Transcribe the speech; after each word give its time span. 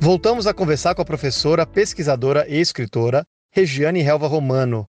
Voltamos 0.00 0.46
a 0.46 0.54
conversar 0.54 0.94
com 0.94 1.02
a 1.02 1.04
professora, 1.04 1.66
pesquisadora 1.66 2.48
e 2.48 2.60
escritora 2.60 3.24
Regiane 3.50 4.00
Helva 4.00 4.28
Romano. 4.28 4.86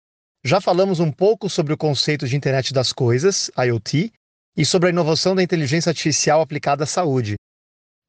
Já 0.42 0.62
falamos 0.62 0.98
um 0.98 1.12
pouco 1.12 1.50
sobre 1.50 1.74
o 1.74 1.76
conceito 1.76 2.26
de 2.26 2.34
internet 2.34 2.72
das 2.72 2.90
coisas, 2.90 3.50
IoT, 3.56 4.10
e 4.56 4.64
sobre 4.64 4.88
a 4.88 4.90
inovação 4.90 5.34
da 5.34 5.42
inteligência 5.42 5.90
artificial 5.90 6.40
aplicada 6.40 6.84
à 6.84 6.86
saúde. 6.86 7.34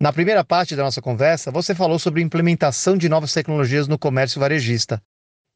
Na 0.01 0.13
primeira 0.13 0.43
parte 0.43 0.73
da 0.73 0.83
nossa 0.83 1.01
conversa, 1.01 1.51
você 1.51 1.75
falou 1.75 1.99
sobre 1.99 2.21
a 2.21 2.25
implementação 2.25 2.97
de 2.97 3.09
novas 3.09 3.33
tecnologias 3.33 3.89
no 3.89 3.99
comércio 3.99 4.39
varejista 4.39 5.01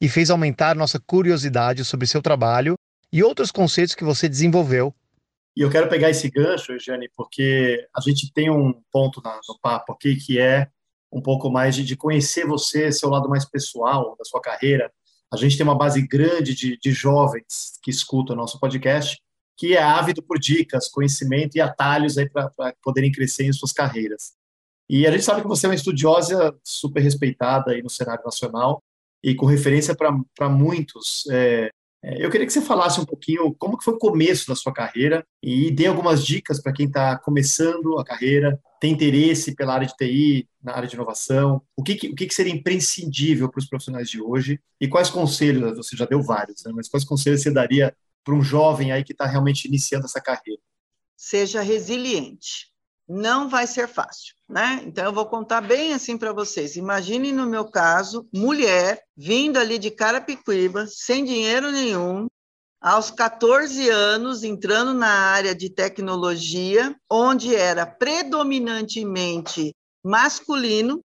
e 0.01 0.09
fez 0.09 0.29
aumentar 0.29 0.75
nossa 0.75 0.99
curiosidade 0.99 1.85
sobre 1.85 2.05
seu 2.05 2.21
trabalho 2.21 2.75
e 3.13 3.23
outros 3.23 3.49
conceitos 3.49 3.95
que 3.95 4.03
você 4.03 4.27
desenvolveu. 4.27 4.93
E 5.55 5.61
eu 5.61 5.69
quero 5.69 5.87
pegar 5.87 6.09
esse 6.09 6.29
gancho, 6.29 6.73
Regiane, 6.73 7.09
porque 7.15 7.87
a 7.95 8.01
gente 8.01 8.31
tem 8.33 8.51
um 8.51 8.73
ponto 8.91 9.21
no 9.47 9.59
papo 9.61 9.93
aqui 9.93 10.17
que 10.17 10.37
é 10.37 10.67
um 11.11 11.21
pouco 11.21 11.49
mais 11.49 11.75
de, 11.75 11.83
de 11.83 11.95
conhecer 11.95 12.45
você, 12.45 12.91
seu 12.91 13.09
lado 13.09 13.29
mais 13.29 13.45
pessoal 13.45 14.15
da 14.17 14.25
sua 14.25 14.41
carreira. 14.41 14.91
A 15.31 15.37
gente 15.37 15.57
tem 15.57 15.63
uma 15.63 15.77
base 15.77 16.01
grande 16.01 16.55
de, 16.55 16.77
de 16.77 16.91
jovens 16.91 17.79
que 17.83 17.91
escutam 17.91 18.35
o 18.35 18.37
nosso 18.39 18.59
podcast, 18.59 19.21
que 19.57 19.75
é 19.75 19.81
ávido 19.81 20.23
por 20.23 20.39
dicas, 20.39 20.87
conhecimento 20.87 21.55
e 21.55 21.61
atalhos 21.61 22.15
para 22.31 22.73
poderem 22.81 23.11
crescer 23.11 23.45
em 23.45 23.53
suas 23.53 23.71
carreiras. 23.71 24.33
E 24.89 25.05
a 25.05 25.11
gente 25.11 25.23
sabe 25.23 25.41
que 25.41 25.47
você 25.47 25.67
é 25.67 25.69
uma 25.69 25.75
estudiosa 25.75 26.57
super 26.63 27.01
respeitada 27.01 27.71
aí 27.71 27.83
no 27.83 27.89
cenário 27.89 28.23
nacional 28.23 28.81
e 29.23 29.35
com 29.35 29.45
referência 29.45 29.95
para 29.95 30.49
muitos 30.49 31.27
é, 31.29 31.69
eu 32.01 32.29
queria 32.29 32.47
que 32.47 32.53
você 32.53 32.61
falasse 32.61 32.99
um 32.99 33.05
pouquinho 33.05 33.53
como 33.55 33.77
que 33.77 33.83
foi 33.83 33.93
o 33.93 33.99
começo 33.99 34.47
da 34.47 34.55
sua 34.55 34.73
carreira 34.73 35.25
e 35.43 35.69
dê 35.69 35.87
algumas 35.87 36.25
dicas 36.25 36.61
para 36.61 36.71
quem 36.71 36.85
está 36.85 37.17
começando 37.17 37.99
a 37.99 38.05
carreira, 38.05 38.59
tem 38.79 38.93
interesse 38.93 39.53
pela 39.53 39.73
área 39.73 39.87
de 39.87 39.95
TI, 39.95 40.47
na 40.63 40.73
área 40.73 40.87
de 40.87 40.95
inovação, 40.95 41.61
o 41.75 41.83
que, 41.83 42.07
o 42.07 42.15
que 42.15 42.33
seria 42.33 42.53
imprescindível 42.53 43.49
para 43.49 43.59
os 43.59 43.67
profissionais 43.67 44.09
de 44.09 44.21
hoje 44.21 44.59
e 44.79 44.87
quais 44.87 45.09
conselhos, 45.09 45.75
você 45.75 45.95
já 45.95 46.05
deu 46.05 46.21
vários, 46.21 46.63
né, 46.63 46.71
mas 46.73 46.87
quais 46.87 47.03
conselhos 47.03 47.41
você 47.41 47.51
daria 47.51 47.93
para 48.23 48.33
um 48.33 48.41
jovem 48.41 48.91
aí 48.91 49.03
que 49.03 49.11
está 49.11 49.25
realmente 49.25 49.67
iniciando 49.67 50.05
essa 50.05 50.21
carreira? 50.21 50.61
Seja 51.17 51.61
resiliente 51.61 52.68
não 53.09 53.49
vai 53.49 53.65
ser 53.65 53.87
fácil, 53.87 54.35
né? 54.47 54.83
Então 54.85 55.03
eu 55.03 55.11
vou 55.11 55.25
contar 55.25 55.61
bem 55.61 55.93
assim 55.93 56.15
para 56.15 56.31
vocês. 56.31 56.75
Imagine 56.75 57.31
no 57.31 57.47
meu 57.47 57.65
caso, 57.65 58.29
mulher 58.31 59.01
vindo 59.17 59.57
ali 59.57 59.79
de 59.79 59.89
Carapicuíba, 59.89 60.85
sem 60.87 61.25
dinheiro 61.25 61.71
nenhum, 61.71 62.27
aos 62.79 63.09
14 63.09 63.89
anos, 63.89 64.43
entrando 64.43 64.93
na 64.93 65.09
área 65.09 65.55
de 65.55 65.69
tecnologia, 65.69 66.95
onde 67.09 67.55
era 67.55 67.85
predominantemente 67.85 69.75
masculino. 70.03 71.01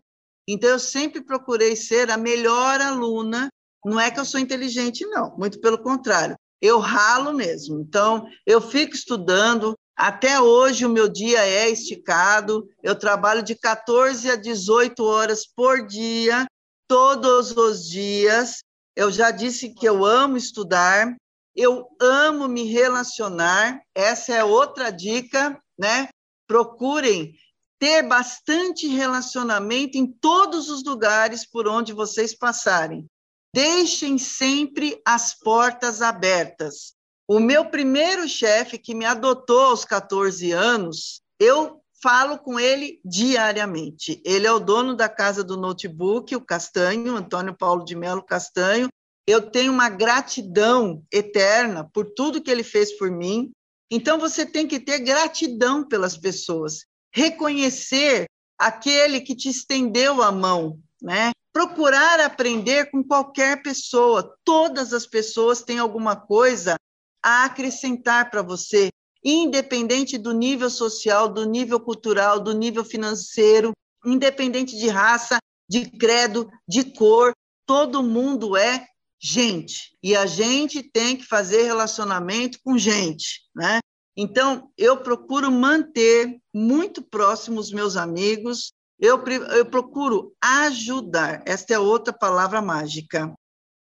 Então 0.48 0.70
eu 0.70 0.80
sempre 0.80 1.22
procurei 1.22 1.76
ser 1.76 2.10
a 2.10 2.18
melhor 2.18 2.80
aluna. 2.80 3.50
Não 3.84 4.00
é 4.00 4.10
que 4.10 4.20
eu 4.20 4.26
sou 4.26 4.40
inteligente, 4.40 5.06
não, 5.06 5.36
muito 5.38 5.60
pelo 5.60 5.82
contrário. 5.82 6.36
Eu 6.62 6.80
ralo 6.80 7.34
mesmo. 7.34 7.82
Então 7.82 8.26
eu 8.46 8.62
fico 8.62 8.96
estudando. 8.96 9.76
Até 9.98 10.40
hoje 10.40 10.86
o 10.86 10.90
meu 10.90 11.10
dia 11.10 11.46
é 11.46 11.70
esticado. 11.70 12.68
Eu 12.82 12.96
trabalho 12.96 13.44
de 13.44 13.56
14 13.56 14.32
a 14.32 14.36
18 14.36 15.04
horas 15.04 15.46
por 15.46 15.86
dia, 15.86 16.46
todos 16.88 17.52
os 17.52 17.86
dias. 17.90 18.60
Eu 18.96 19.12
já 19.12 19.32
disse 19.32 19.74
que 19.74 19.88
eu 19.88 20.06
amo 20.06 20.38
estudar, 20.38 21.16
eu 21.56 21.88
amo 22.00 22.48
me 22.48 22.64
relacionar, 22.64 23.82
essa 23.94 24.34
é 24.34 24.44
outra 24.44 24.90
dica, 24.90 25.62
né? 25.78 26.10
Procurem 26.48 27.34
ter 27.80 28.04
bastante 28.04 28.88
relacionamento 28.88 29.98
em 29.98 30.06
todos 30.06 30.70
os 30.70 30.84
lugares 30.84 31.46
por 31.46 31.68
onde 31.68 31.94
vocês 31.94 32.38
passarem. 32.38 33.06
Deixem 33.54 34.18
sempre 34.18 35.02
as 35.06 35.34
portas 35.34 36.02
abertas. 36.02 36.94
O 37.28 37.40
meu 37.40 37.66
primeiro 37.66 38.28
chefe, 38.28 38.78
que 38.78 38.94
me 38.94 39.06
adotou 39.06 39.62
aos 39.62 39.84
14 39.84 40.52
anos, 40.52 41.22
eu 41.40 41.82
falo 42.02 42.38
com 42.38 42.60
ele 42.60 43.00
diariamente. 43.06 44.22
Ele 44.26 44.48
é 44.48 44.52
o 44.52 44.60
dono 44.60 44.96
da 44.96 45.08
casa 45.08 45.44
do 45.44 45.58
notebook, 45.58 46.36
o 46.36 46.46
Castanho, 46.46 47.16
Antônio 47.16 47.56
Paulo 47.56 47.86
de 47.86 47.96
Melo 47.96 48.24
Castanho, 48.24 48.90
eu 49.28 49.50
tenho 49.50 49.72
uma 49.72 49.90
gratidão 49.90 51.04
eterna 51.12 51.90
por 51.94 52.06
tudo 52.14 52.42
que 52.42 52.50
ele 52.50 52.64
fez 52.64 52.98
por 52.98 53.12
mim. 53.12 53.52
Então 53.90 54.20
você 54.20 54.46
tem 54.46 54.68
que 54.68 54.80
ter 54.80 55.00
gratidão 55.00 55.88
pelas 55.88 56.18
pessoas, 56.18 56.86
reconhecer 57.14 58.26
aquele 58.58 59.22
que 59.22 59.36
te 59.36 59.50
estendeu 59.50 60.22
a 60.22 60.32
mão, 60.32 60.80
né? 61.02 61.32
Procurar 61.54 62.20
aprender 62.20 62.90
com 62.90 63.04
qualquer 63.04 63.62
pessoa. 63.62 64.36
Todas 64.46 64.94
as 64.94 65.06
pessoas 65.06 65.62
têm 65.62 65.80
alguma 65.80 66.16
coisa 66.16 66.76
a 67.24 67.46
acrescentar 67.46 68.30
para 68.30 68.42
você, 68.42 68.90
independente 69.24 70.18
do 70.18 70.32
nível 70.32 70.70
social, 70.70 71.28
do 71.28 71.46
nível 71.46 71.80
cultural, 71.80 72.40
do 72.40 72.54
nível 72.54 72.86
financeiro, 72.86 73.72
independente 74.06 74.78
de 74.78 74.88
raça, 74.88 75.38
de 75.70 75.86
credo, 75.86 76.50
de 76.68 76.84
cor, 76.94 77.34
todo 77.66 78.04
mundo 78.04 78.58
é 78.58 78.88
gente. 79.22 79.96
E 80.02 80.16
a 80.16 80.26
gente 80.26 80.82
tem 80.82 81.16
que 81.16 81.26
fazer 81.26 81.64
relacionamento 81.64 82.60
com 82.64 82.78
gente, 82.78 83.42
né? 83.56 83.80
Então, 84.18 84.70
eu 84.78 84.98
procuro 84.98 85.52
manter 85.52 86.38
muito 86.54 87.02
próximo 87.02 87.60
os 87.60 87.72
meus 87.72 87.96
amigos, 87.96 88.74
eu, 89.00 89.24
eu 89.26 89.66
procuro 89.66 90.36
ajudar. 90.42 91.42
Esta 91.46 91.74
é 91.74 91.80
outra 91.80 92.12
palavra 92.12 92.62
mágica. 92.62 93.34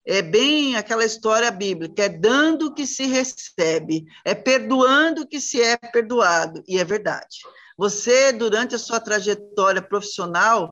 É 0.05 0.21
bem 0.21 0.75
aquela 0.75 1.05
história 1.05 1.49
bíblica, 1.49 2.03
é 2.03 2.09
dando 2.09 2.73
que 2.73 2.85
se 2.85 3.05
recebe, 3.05 4.05
é 4.25 4.35
perdoando 4.35 5.27
que 5.27 5.39
se 5.39 5.61
é 5.61 5.77
perdoado, 5.77 6.61
e 6.67 6.77
é 6.77 6.83
verdade. 6.83 7.37
Você, 7.77 8.33
durante 8.33 8.75
a 8.75 8.79
sua 8.79 8.99
trajetória 8.99 9.81
profissional, 9.81 10.69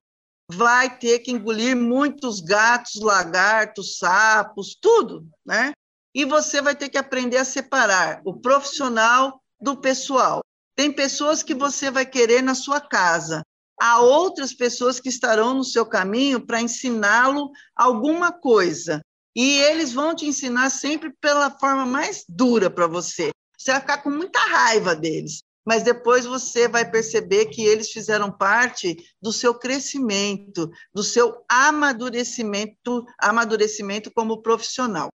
vai 0.54 0.98
ter 0.98 1.20
que 1.20 1.32
engolir 1.32 1.76
muitos 1.76 2.40
gatos, 2.40 3.02
lagartos, 3.02 3.98
sapos, 3.98 4.76
tudo, 4.80 5.28
né? 5.46 5.72
E 6.14 6.26
você 6.26 6.62
vai 6.62 6.76
ter 6.76 6.90
que 6.90 6.98
aprender 6.98 7.38
a 7.38 7.46
separar 7.46 8.22
o 8.26 8.34
profissional 8.34 9.42
do 9.60 9.78
pessoal. 9.78 10.42
Tem 10.76 10.92
pessoas 10.92 11.42
que 11.42 11.54
você 11.54 11.90
vai 11.90 12.06
querer 12.06 12.42
na 12.42 12.56
sua 12.56 12.82
casa, 12.82 13.44
há 13.80 14.00
outras 14.02 14.54
pessoas 14.54 15.00
que 15.00 15.10
estarão 15.10 15.54
no 15.54 15.64
seu 15.64 15.86
caminho 15.86 16.46
para 16.46 16.62
ensiná-lo 16.62 17.52
alguma 17.76 18.32
coisa. 18.32 19.02
E 19.36 19.58
eles 19.60 19.94
vão 19.94 20.14
te 20.14 20.26
ensinar 20.26 20.70
sempre 20.70 21.14
pela 21.22 21.50
forma 21.50 21.86
mais 21.86 22.26
dura 22.28 22.70
para 22.70 22.88
você. 22.88 23.30
Você 23.58 23.72
vai 23.72 23.80
ficar 23.80 24.00
com 24.00 24.10
muita 24.10 24.40
raiva 24.40 24.96
deles 24.96 25.42
mas 25.66 25.84
depois 25.84 26.26
você 26.26 26.68
vai 26.68 26.90
perceber 26.90 27.46
que 27.46 27.64
eles 27.64 27.92
fizeram 27.92 28.32
parte 28.32 28.98
do 29.22 29.32
seu 29.32 29.54
crescimento, 29.54 30.70
do 30.94 31.04
seu 31.04 31.44
amadurecimento, 31.48 33.06
amadurecimento 33.20 34.12
como 34.12 34.42
profissional. 34.42 35.10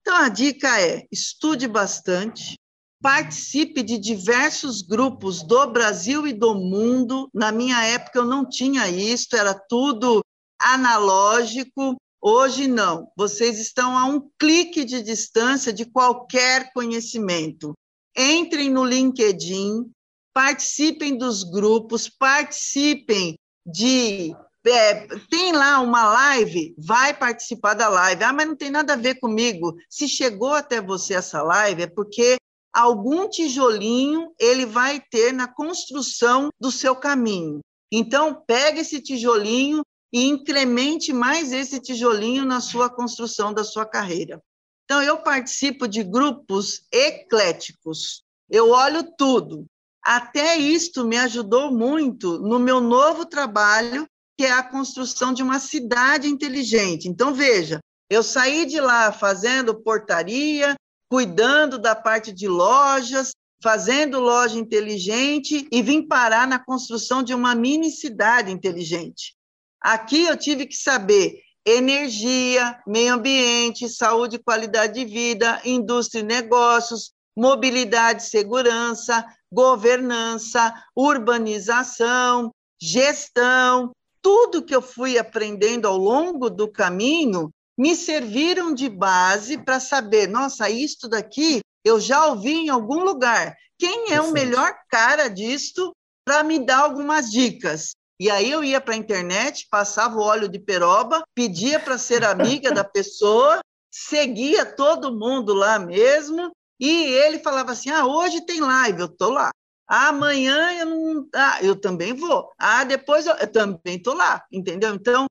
Então 0.00 0.16
a 0.16 0.28
dica 0.28 0.80
é: 0.80 1.06
estude 1.10 1.66
bastante, 1.66 2.58
participe 3.00 3.82
de 3.82 3.98
diversos 3.98 4.82
grupos 4.82 5.42
do 5.42 5.66
Brasil 5.70 6.26
e 6.26 6.32
do 6.32 6.54
mundo. 6.54 7.28
Na 7.32 7.50
minha 7.50 7.82
época 7.84 8.18
eu 8.18 8.24
não 8.24 8.46
tinha 8.46 8.88
isso, 8.88 9.34
era 9.34 9.54
tudo 9.54 10.22
analógico. 10.60 11.96
Hoje 12.20 12.66
não. 12.66 13.10
Vocês 13.16 13.58
estão 13.58 13.96
a 13.98 14.06
um 14.06 14.30
clique 14.38 14.84
de 14.84 15.02
distância 15.02 15.72
de 15.72 15.84
qualquer 15.84 16.72
conhecimento 16.72 17.74
entrem 18.16 18.70
no 18.70 18.84
LinkedIn, 18.84 19.90
participem 20.32 21.16
dos 21.16 21.42
grupos, 21.44 22.08
participem 22.08 23.38
de. 23.66 24.34
É, 24.66 25.06
tem 25.30 25.52
lá 25.52 25.80
uma 25.80 26.04
live, 26.04 26.74
vai 26.78 27.12
participar 27.12 27.74
da 27.74 27.88
live. 27.88 28.24
Ah, 28.24 28.32
mas 28.32 28.48
não 28.48 28.56
tem 28.56 28.70
nada 28.70 28.94
a 28.94 28.96
ver 28.96 29.16
comigo. 29.16 29.74
Se 29.90 30.08
chegou 30.08 30.54
até 30.54 30.80
você 30.80 31.14
essa 31.14 31.42
live, 31.42 31.82
é 31.82 31.86
porque 31.86 32.36
algum 32.72 33.28
tijolinho 33.28 34.32
ele 34.40 34.64
vai 34.64 35.00
ter 35.00 35.32
na 35.32 35.46
construção 35.46 36.48
do 36.58 36.72
seu 36.72 36.96
caminho. 36.96 37.60
Então, 37.92 38.42
pegue 38.46 38.80
esse 38.80 39.00
tijolinho 39.00 39.82
e 40.12 40.24
incremente 40.24 41.12
mais 41.12 41.52
esse 41.52 41.78
tijolinho 41.78 42.44
na 42.44 42.60
sua 42.60 42.88
construção 42.88 43.52
da 43.52 43.62
sua 43.62 43.84
carreira. 43.84 44.40
Então, 44.84 45.02
eu 45.02 45.18
participo 45.18 45.88
de 45.88 46.02
grupos 46.02 46.82
ecléticos, 46.92 48.22
eu 48.50 48.70
olho 48.70 49.02
tudo. 49.16 49.66
Até 50.02 50.56
isto 50.56 51.04
me 51.04 51.16
ajudou 51.16 51.72
muito 51.72 52.38
no 52.38 52.58
meu 52.58 52.80
novo 52.80 53.24
trabalho, 53.24 54.06
que 54.36 54.44
é 54.44 54.52
a 54.52 54.62
construção 54.62 55.32
de 55.32 55.42
uma 55.42 55.58
cidade 55.58 56.28
inteligente. 56.28 57.08
Então, 57.08 57.32
veja, 57.32 57.80
eu 58.10 58.22
saí 58.22 58.66
de 58.66 58.80
lá 58.80 59.10
fazendo 59.10 59.80
portaria, 59.80 60.74
cuidando 61.08 61.78
da 61.78 61.94
parte 61.94 62.32
de 62.32 62.46
lojas, 62.46 63.32
fazendo 63.62 64.20
loja 64.20 64.58
inteligente 64.58 65.66
e 65.72 65.80
vim 65.80 66.06
parar 66.06 66.46
na 66.46 66.58
construção 66.58 67.22
de 67.22 67.32
uma 67.32 67.54
mini 67.54 67.90
cidade 67.90 68.50
inteligente. 68.50 69.34
Aqui 69.80 70.26
eu 70.26 70.36
tive 70.36 70.66
que 70.66 70.76
saber 70.76 71.40
energia, 71.66 72.78
meio 72.86 73.14
ambiente, 73.14 73.88
saúde 73.88 74.36
e 74.36 74.42
qualidade 74.42 74.94
de 74.94 75.04
vida, 75.04 75.60
indústria 75.64 76.20
e 76.20 76.24
negócios, 76.24 77.12
mobilidade 77.36 78.22
e 78.22 78.26
segurança, 78.26 79.24
governança, 79.50 80.74
urbanização, 80.94 82.52
gestão, 82.80 83.92
tudo 84.20 84.64
que 84.64 84.74
eu 84.74 84.82
fui 84.82 85.18
aprendendo 85.18 85.86
ao 85.86 85.96
longo 85.96 86.48
do 86.48 86.70
caminho 86.70 87.50
me 87.76 87.96
serviram 87.96 88.72
de 88.72 88.88
base 88.88 89.58
para 89.58 89.80
saber, 89.80 90.28
nossa, 90.28 90.70
isto 90.70 91.08
daqui 91.08 91.60
eu 91.84 92.00
já 92.00 92.26
ouvi 92.26 92.52
em 92.52 92.68
algum 92.70 93.04
lugar. 93.04 93.54
Quem 93.78 94.12
é 94.12 94.20
o 94.20 94.32
melhor 94.32 94.72
cara 94.88 95.28
disto 95.28 95.92
para 96.24 96.42
me 96.42 96.58
dar 96.58 96.78
algumas 96.78 97.30
dicas? 97.30 97.94
E 98.18 98.30
aí 98.30 98.50
eu 98.50 98.62
ia 98.62 98.80
para 98.80 98.94
a 98.94 98.98
internet, 98.98 99.66
passava 99.70 100.16
o 100.16 100.22
óleo 100.22 100.48
de 100.48 100.58
peroba, 100.58 101.24
pedia 101.34 101.80
para 101.80 101.98
ser 101.98 102.24
amiga 102.24 102.70
da 102.72 102.84
pessoa, 102.84 103.60
seguia 103.90 104.64
todo 104.64 105.16
mundo 105.16 105.52
lá 105.52 105.78
mesmo, 105.78 106.52
e 106.78 107.04
ele 107.04 107.38
falava 107.38 107.72
assim: 107.72 107.90
ah, 107.90 108.06
hoje 108.06 108.44
tem 108.44 108.60
live, 108.60 109.00
eu 109.00 109.06
estou 109.06 109.30
lá. 109.30 109.50
Amanhã 109.86 110.72
eu 110.78 110.86
não. 110.86 111.28
Ah, 111.34 111.58
eu 111.62 111.76
também 111.76 112.14
vou. 112.14 112.50
Ah, 112.58 112.84
depois 112.84 113.26
eu, 113.26 113.34
eu 113.34 113.50
também 113.50 113.96
estou 113.96 114.14
lá, 114.14 114.44
entendeu? 114.50 114.94
Então, 114.94 115.26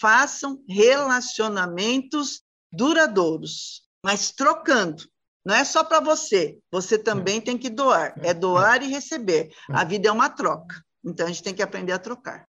façam 0.00 0.62
relacionamentos 0.68 2.42
duradouros, 2.72 3.82
mas 4.04 4.30
trocando. 4.30 5.04
Não 5.44 5.54
é 5.54 5.64
só 5.64 5.82
para 5.82 6.00
você, 6.00 6.58
você 6.70 6.98
também 6.98 7.40
tem 7.40 7.56
que 7.56 7.70
doar. 7.70 8.14
É 8.22 8.34
doar 8.34 8.82
e 8.82 8.88
receber. 8.88 9.50
A 9.70 9.82
vida 9.84 10.08
é 10.08 10.12
uma 10.12 10.28
troca. 10.28 10.82
Então 11.08 11.26
a 11.26 11.28
gente 11.28 11.42
tem 11.42 11.54
que 11.54 11.62
aprender 11.62 11.92
a 11.92 11.98
trocar. 11.98 12.46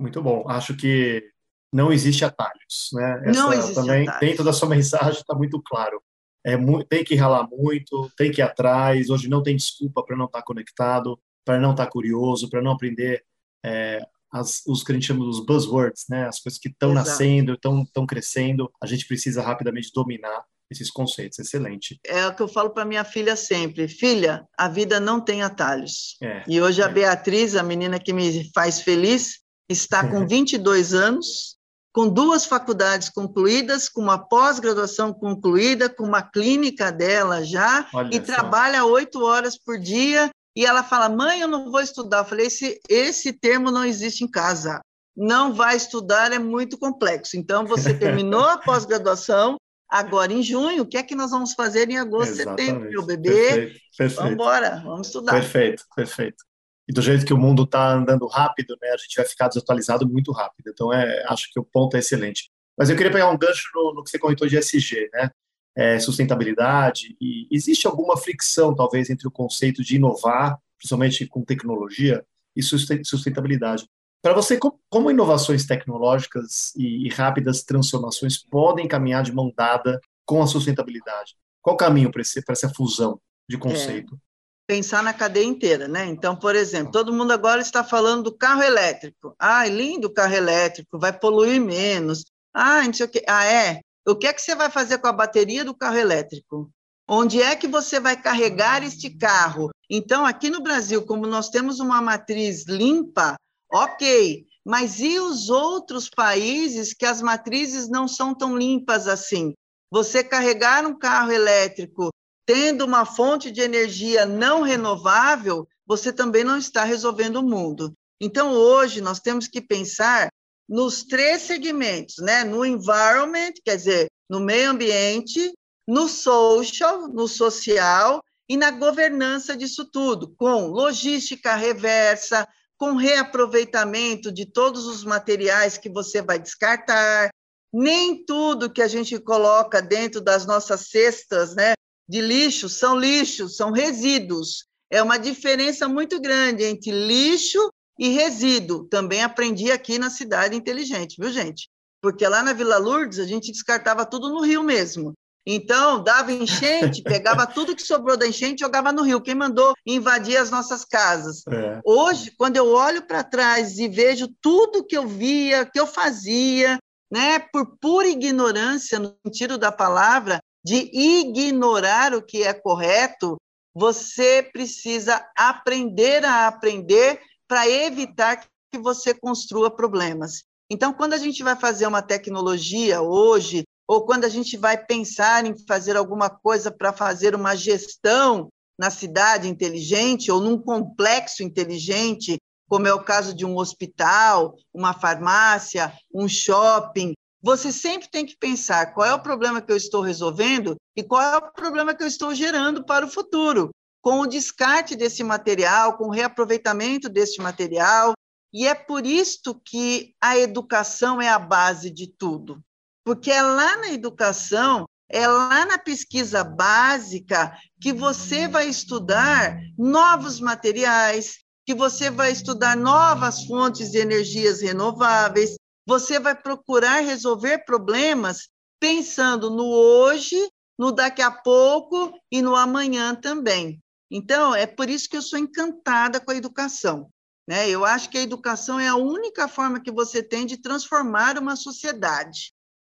Muito 0.00 0.22
bom. 0.22 0.44
Acho 0.48 0.76
que 0.76 1.30
não 1.72 1.92
existe 1.92 2.24
atalhos, 2.24 2.90
né? 2.92 3.22
Essa 3.24 3.40
não 3.40 3.52
existe 3.52 3.74
também 3.74 4.02
atalhos. 4.02 4.20
dentro 4.20 4.44
da 4.44 4.52
sua 4.52 4.68
mensagem 4.70 5.20
está 5.20 5.34
muito 5.34 5.60
claro. 5.62 6.02
É 6.44 6.56
tem 6.88 7.04
que 7.04 7.14
ralar 7.14 7.48
muito, 7.48 8.10
tem 8.16 8.30
que 8.30 8.40
ir 8.40 8.42
atrás. 8.42 9.08
Hoje 9.08 9.28
não 9.28 9.42
tem 9.42 9.56
desculpa 9.56 10.04
para 10.04 10.16
não 10.16 10.26
estar 10.26 10.40
tá 10.40 10.44
conectado, 10.44 11.18
para 11.44 11.58
não 11.58 11.70
estar 11.70 11.86
tá 11.86 11.90
curioso, 11.90 12.50
para 12.50 12.60
não 12.60 12.72
aprender 12.72 13.24
é, 13.64 14.04
as, 14.30 14.62
os 14.66 14.82
que 14.82 14.90
a 14.90 14.94
gente 14.94 15.06
chama 15.06 15.24
dos 15.24 15.44
buzzwords, 15.44 16.04
né? 16.10 16.26
As 16.26 16.40
coisas 16.40 16.58
que 16.58 16.68
estão 16.68 16.92
nascendo, 16.92 17.54
estão 17.54 18.06
crescendo. 18.06 18.70
A 18.82 18.86
gente 18.86 19.06
precisa 19.06 19.40
rapidamente 19.40 19.92
dominar 19.94 20.44
esses 20.72 20.90
conceitos. 20.90 21.38
Excelente. 21.38 21.98
É 22.04 22.26
o 22.26 22.34
que 22.34 22.42
eu 22.42 22.48
falo 22.48 22.70
para 22.70 22.84
minha 22.84 23.04
filha 23.04 23.36
sempre: 23.36 23.88
filha, 23.88 24.44
a 24.56 24.68
vida 24.68 24.98
não 24.98 25.20
tem 25.20 25.42
atalhos. 25.42 26.16
É, 26.22 26.42
e 26.48 26.60
hoje 26.60 26.80
é. 26.80 26.84
a 26.84 26.88
Beatriz, 26.88 27.54
a 27.56 27.62
menina 27.62 27.98
que 27.98 28.12
me 28.12 28.50
faz 28.52 28.80
feliz, 28.80 29.40
está 29.68 30.06
com 30.08 30.26
22 30.28 30.94
anos, 30.94 31.56
com 31.92 32.08
duas 32.08 32.44
faculdades 32.44 33.10
concluídas, 33.10 33.88
com 33.88 34.00
uma 34.00 34.18
pós-graduação 34.18 35.12
concluída, 35.12 35.88
com 35.88 36.04
uma 36.04 36.22
clínica 36.22 36.90
dela 36.90 37.44
já, 37.44 37.86
Olha 37.92 38.08
e 38.10 38.18
só. 38.18 38.22
trabalha 38.22 38.84
oito 38.84 39.22
horas 39.22 39.58
por 39.58 39.78
dia. 39.78 40.30
E 40.56 40.64
ela 40.66 40.82
fala: 40.82 41.08
mãe, 41.08 41.40
eu 41.40 41.48
não 41.48 41.70
vou 41.70 41.80
estudar. 41.80 42.18
Eu 42.18 42.24
falei: 42.24 42.46
esse, 42.46 42.80
esse 42.88 43.32
termo 43.32 43.70
não 43.70 43.84
existe 43.84 44.24
em 44.24 44.30
casa. 44.30 44.80
Não 45.14 45.52
vai 45.52 45.76
estudar, 45.76 46.32
é 46.32 46.38
muito 46.38 46.78
complexo. 46.78 47.36
Então, 47.36 47.66
você 47.66 47.92
terminou 47.98 48.44
a 48.44 48.58
pós-graduação, 48.58 49.56
Agora, 49.92 50.32
em 50.32 50.42
junho, 50.42 50.84
o 50.84 50.86
que 50.86 50.96
é 50.96 51.02
que 51.02 51.14
nós 51.14 51.32
vamos 51.32 51.52
fazer 51.52 51.90
em 51.90 51.98
agosto, 51.98 52.32
Exatamente. 52.32 52.64
setembro, 52.64 52.88
meu 52.88 53.04
bebê? 53.04 53.30
Perfeito, 53.30 53.80
perfeito. 53.98 54.14
Vamos 54.16 54.32
embora, 54.32 54.82
vamos 54.82 55.06
estudar. 55.08 55.32
Perfeito, 55.32 55.84
perfeito. 55.94 56.44
E 56.88 56.94
do 56.94 57.02
jeito 57.02 57.26
que 57.26 57.34
o 57.34 57.36
mundo 57.36 57.64
está 57.64 57.92
andando 57.92 58.26
rápido, 58.26 58.74
né, 58.80 58.88
a 58.88 58.96
gente 58.96 59.14
vai 59.14 59.26
ficar 59.26 59.48
desatualizado 59.48 60.08
muito 60.08 60.32
rápido. 60.32 60.70
Então, 60.70 60.90
é, 60.90 61.22
acho 61.28 61.46
que 61.52 61.60
o 61.60 61.64
ponto 61.64 61.94
é 61.94 62.00
excelente. 62.00 62.50
Mas 62.74 62.88
eu 62.88 62.96
queria 62.96 63.12
pegar 63.12 63.28
um 63.28 63.36
gancho 63.36 63.68
no, 63.74 63.92
no 63.92 64.02
que 64.02 64.08
você 64.08 64.18
comentou 64.18 64.48
de 64.48 64.56
SG, 64.56 65.10
né? 65.12 65.30
É, 65.76 65.98
sustentabilidade. 65.98 67.14
E 67.20 67.46
existe 67.50 67.86
alguma 67.86 68.16
fricção, 68.16 68.74
talvez, 68.74 69.10
entre 69.10 69.28
o 69.28 69.30
conceito 69.30 69.82
de 69.82 69.96
inovar, 69.96 70.58
principalmente 70.78 71.26
com 71.26 71.44
tecnologia, 71.44 72.24
e 72.56 72.62
sustentabilidade. 72.62 73.86
Para 74.22 74.34
você, 74.34 74.56
como 74.88 75.10
inovações 75.10 75.66
tecnológicas 75.66 76.72
e, 76.76 77.08
rápidas 77.08 77.64
transformações 77.64 78.38
podem 78.38 78.86
caminhar 78.86 79.24
de 79.24 79.32
mão 79.32 79.52
dada 79.54 80.00
com 80.24 80.40
a 80.40 80.46
sustentabilidade? 80.46 81.34
Qual 81.60 81.74
o 81.74 81.76
caminho 81.76 82.10
para 82.10 82.22
essa 82.22 82.72
fusão 82.72 83.20
de 83.48 83.58
conceito? 83.58 84.14
É 84.14 84.18
pensar 84.64 85.02
na 85.02 85.12
cadeia 85.12 85.44
inteira, 85.44 85.88
né? 85.88 86.06
Então, 86.06 86.36
por 86.36 86.54
exemplo, 86.54 86.92
todo 86.92 87.12
mundo 87.12 87.32
agora 87.32 87.60
está 87.60 87.82
falando 87.82 88.22
do 88.22 88.36
carro 88.36 88.62
elétrico. 88.62 89.34
Ah, 89.36 89.66
lindo 89.66 90.06
o 90.06 90.12
carro 90.12 90.34
elétrico, 90.34 91.00
vai 91.00 91.12
poluir 91.12 91.60
menos. 91.60 92.24
Ah, 92.54 92.82
não 92.84 92.92
sei 92.92 93.06
o 93.06 93.08
quê. 93.08 93.24
Ah, 93.28 93.44
é? 93.44 93.80
O 94.06 94.14
que 94.14 94.28
é 94.28 94.32
que 94.32 94.40
você 94.40 94.54
vai 94.54 94.70
fazer 94.70 94.98
com 94.98 95.08
a 95.08 95.12
bateria 95.12 95.64
do 95.64 95.74
carro 95.74 95.96
elétrico? 95.96 96.70
Onde 97.08 97.42
é 97.42 97.56
que 97.56 97.66
você 97.66 97.98
vai 97.98 98.16
carregar 98.16 98.84
este 98.84 99.10
carro? 99.10 99.70
Então, 99.90 100.24
aqui 100.24 100.48
no 100.48 100.62
Brasil, 100.62 101.04
como 101.04 101.26
nós 101.26 101.48
temos 101.48 101.80
uma 101.80 102.00
matriz 102.00 102.64
limpa, 102.66 103.36
ok, 103.72 104.46
mas 104.64 105.00
e 105.00 105.18
os 105.18 105.48
outros 105.48 106.08
países 106.08 106.92
que 106.92 107.06
as 107.06 107.22
matrizes 107.22 107.88
não 107.88 108.06
são 108.06 108.34
tão 108.34 108.56
limpas 108.56 109.08
assim? 109.08 109.54
Você 109.90 110.22
carregar 110.22 110.86
um 110.86 110.98
carro 110.98 111.32
elétrico 111.32 112.10
tendo 112.46 112.84
uma 112.84 113.04
fonte 113.04 113.50
de 113.50 113.60
energia 113.60 114.26
não 114.26 114.62
renovável, 114.62 115.66
você 115.86 116.12
também 116.12 116.44
não 116.44 116.58
está 116.58 116.84
resolvendo 116.84 117.36
o 117.36 117.42
mundo. 117.42 117.92
Então, 118.20 118.52
hoje, 118.52 119.00
nós 119.00 119.20
temos 119.20 119.48
que 119.48 119.60
pensar 119.60 120.28
nos 120.68 121.02
três 121.04 121.42
segmentos, 121.42 122.16
né? 122.18 122.44
No 122.44 122.64
environment, 122.64 123.52
quer 123.64 123.76
dizer, 123.76 124.08
no 124.28 124.40
meio 124.40 124.70
ambiente, 124.70 125.52
no 125.86 126.08
social, 126.08 127.08
no 127.08 127.26
social 127.26 128.22
e 128.48 128.56
na 128.56 128.70
governança 128.70 129.56
disso 129.56 129.84
tudo, 129.84 130.34
com 130.36 130.68
logística 130.68 131.54
reversa, 131.54 132.48
com 132.82 132.96
reaproveitamento 132.96 134.32
de 134.32 134.44
todos 134.44 134.88
os 134.88 135.04
materiais 135.04 135.78
que 135.78 135.88
você 135.88 136.20
vai 136.20 136.36
descartar. 136.36 137.30
Nem 137.72 138.24
tudo 138.24 138.72
que 138.72 138.82
a 138.82 138.88
gente 138.88 139.20
coloca 139.20 139.80
dentro 139.80 140.20
das 140.20 140.44
nossas 140.44 140.88
cestas, 140.88 141.54
né, 141.54 141.74
de 142.08 142.20
lixo 142.20 142.68
são 142.68 142.98
lixos, 142.98 143.56
são 143.56 143.70
resíduos. 143.70 144.66
É 144.90 145.00
uma 145.00 145.16
diferença 145.16 145.88
muito 145.88 146.20
grande 146.20 146.64
entre 146.64 146.90
lixo 146.90 147.70
e 147.96 148.08
resíduo. 148.08 148.88
Também 148.88 149.22
aprendi 149.22 149.70
aqui 149.70 149.96
na 149.96 150.10
Cidade 150.10 150.56
Inteligente, 150.56 151.14
viu, 151.20 151.30
gente? 151.30 151.68
Porque 152.02 152.26
lá 152.26 152.42
na 152.42 152.52
Vila 152.52 152.78
Lourdes 152.78 153.20
a 153.20 153.24
gente 153.24 153.52
descartava 153.52 154.04
tudo 154.04 154.28
no 154.28 154.40
rio 154.40 154.64
mesmo. 154.64 155.12
Então, 155.46 156.02
dava 156.02 156.32
enchente, 156.32 157.02
pegava 157.04 157.46
tudo 157.46 157.74
que 157.74 157.82
sobrou 157.82 158.16
da 158.16 158.26
enchente 158.26 158.62
e 158.62 158.64
jogava 158.64 158.92
no 158.92 159.02
rio. 159.02 159.20
Quem 159.20 159.34
mandou 159.34 159.74
invadir 159.86 160.36
as 160.36 160.50
nossas 160.50 160.84
casas? 160.84 161.42
É. 161.48 161.80
Hoje, 161.84 162.32
quando 162.36 162.56
eu 162.56 162.72
olho 162.72 163.02
para 163.06 163.24
trás 163.24 163.78
e 163.78 163.88
vejo 163.88 164.28
tudo 164.40 164.84
que 164.84 164.96
eu 164.96 165.06
via, 165.06 165.66
que 165.66 165.78
eu 165.78 165.86
fazia, 165.86 166.78
né, 167.10 167.38
por 167.38 167.76
pura 167.78 168.08
ignorância, 168.08 168.98
no 168.98 169.14
sentido 169.26 169.58
da 169.58 169.72
palavra, 169.72 170.40
de 170.64 170.90
ignorar 170.92 172.14
o 172.14 172.22
que 172.22 172.42
é 172.42 172.54
correto, 172.54 173.36
você 173.74 174.48
precisa 174.52 175.26
aprender 175.36 176.24
a 176.24 176.46
aprender 176.46 177.20
para 177.48 177.68
evitar 177.68 178.36
que 178.72 178.78
você 178.78 179.12
construa 179.12 179.70
problemas. 179.70 180.44
Então, 180.70 180.92
quando 180.92 181.12
a 181.12 181.18
gente 181.18 181.42
vai 181.42 181.56
fazer 181.56 181.86
uma 181.86 182.00
tecnologia 182.00 183.02
hoje, 183.02 183.64
ou 183.88 184.04
quando 184.04 184.24
a 184.24 184.28
gente 184.28 184.56
vai 184.56 184.76
pensar 184.76 185.44
em 185.44 185.54
fazer 185.66 185.96
alguma 185.96 186.30
coisa 186.30 186.70
para 186.70 186.92
fazer 186.92 187.34
uma 187.34 187.54
gestão 187.54 188.48
na 188.78 188.90
cidade 188.90 189.48
inteligente 189.48 190.30
ou 190.30 190.40
num 190.40 190.58
complexo 190.58 191.42
inteligente, 191.42 192.38
como 192.68 192.86
é 192.86 192.94
o 192.94 193.04
caso 193.04 193.34
de 193.34 193.44
um 193.44 193.56
hospital, 193.56 194.54
uma 194.72 194.94
farmácia, 194.94 195.92
um 196.12 196.28
shopping, 196.28 197.12
você 197.42 197.72
sempre 197.72 198.08
tem 198.08 198.24
que 198.24 198.36
pensar 198.36 198.94
qual 198.94 199.06
é 199.06 199.12
o 199.12 199.22
problema 199.22 199.60
que 199.60 199.72
eu 199.72 199.76
estou 199.76 200.00
resolvendo 200.00 200.76
e 200.96 201.02
qual 201.02 201.20
é 201.20 201.36
o 201.36 201.52
problema 201.52 201.92
que 201.92 202.02
eu 202.02 202.06
estou 202.06 202.32
gerando 202.32 202.84
para 202.84 203.04
o 203.04 203.10
futuro, 203.10 203.70
com 204.00 204.20
o 204.20 204.26
descarte 204.26 204.94
desse 204.94 205.24
material, 205.24 205.96
com 205.98 206.04
o 206.04 206.10
reaproveitamento 206.10 207.08
desse 207.08 207.40
material. 207.42 208.14
E 208.52 208.66
é 208.66 208.74
por 208.74 209.04
isto 209.04 209.60
que 209.64 210.14
a 210.20 210.38
educação 210.38 211.20
é 211.20 211.28
a 211.28 211.38
base 211.38 211.90
de 211.90 212.06
tudo. 212.06 212.62
Porque 213.04 213.30
é 213.30 213.42
lá 213.42 213.76
na 213.78 213.90
educação, 213.90 214.86
é 215.08 215.26
lá 215.26 215.66
na 215.66 215.78
pesquisa 215.78 216.42
básica 216.42 217.56
que 217.80 217.92
você 217.92 218.48
vai 218.48 218.68
estudar 218.68 219.58
novos 219.76 220.40
materiais, 220.40 221.38
que 221.66 221.74
você 221.74 222.10
vai 222.10 222.32
estudar 222.32 222.76
novas 222.76 223.44
fontes 223.44 223.90
de 223.90 223.98
energias 223.98 224.60
renováveis, 224.60 225.56
você 225.86 226.18
vai 226.18 226.34
procurar 226.34 227.00
resolver 227.00 227.64
problemas 227.64 228.48
pensando 228.80 229.50
no 229.50 229.64
hoje, 229.64 230.36
no 230.78 230.90
daqui 230.90 231.22
a 231.22 231.30
pouco 231.30 232.12
e 232.30 232.42
no 232.42 232.56
amanhã 232.56 233.14
também. 233.14 233.80
Então, 234.10 234.54
é 234.54 234.66
por 234.66 234.90
isso 234.90 235.08
que 235.08 235.16
eu 235.16 235.22
sou 235.22 235.38
encantada 235.38 236.20
com 236.20 236.30
a 236.30 236.36
educação. 236.36 237.08
Né? 237.48 237.68
Eu 237.68 237.84
acho 237.84 238.10
que 238.10 238.18
a 238.18 238.22
educação 238.22 238.78
é 238.78 238.88
a 238.88 238.96
única 238.96 239.48
forma 239.48 239.80
que 239.80 239.90
você 239.90 240.22
tem 240.22 240.46
de 240.46 240.56
transformar 240.56 241.38
uma 241.38 241.56
sociedade. 241.56 242.52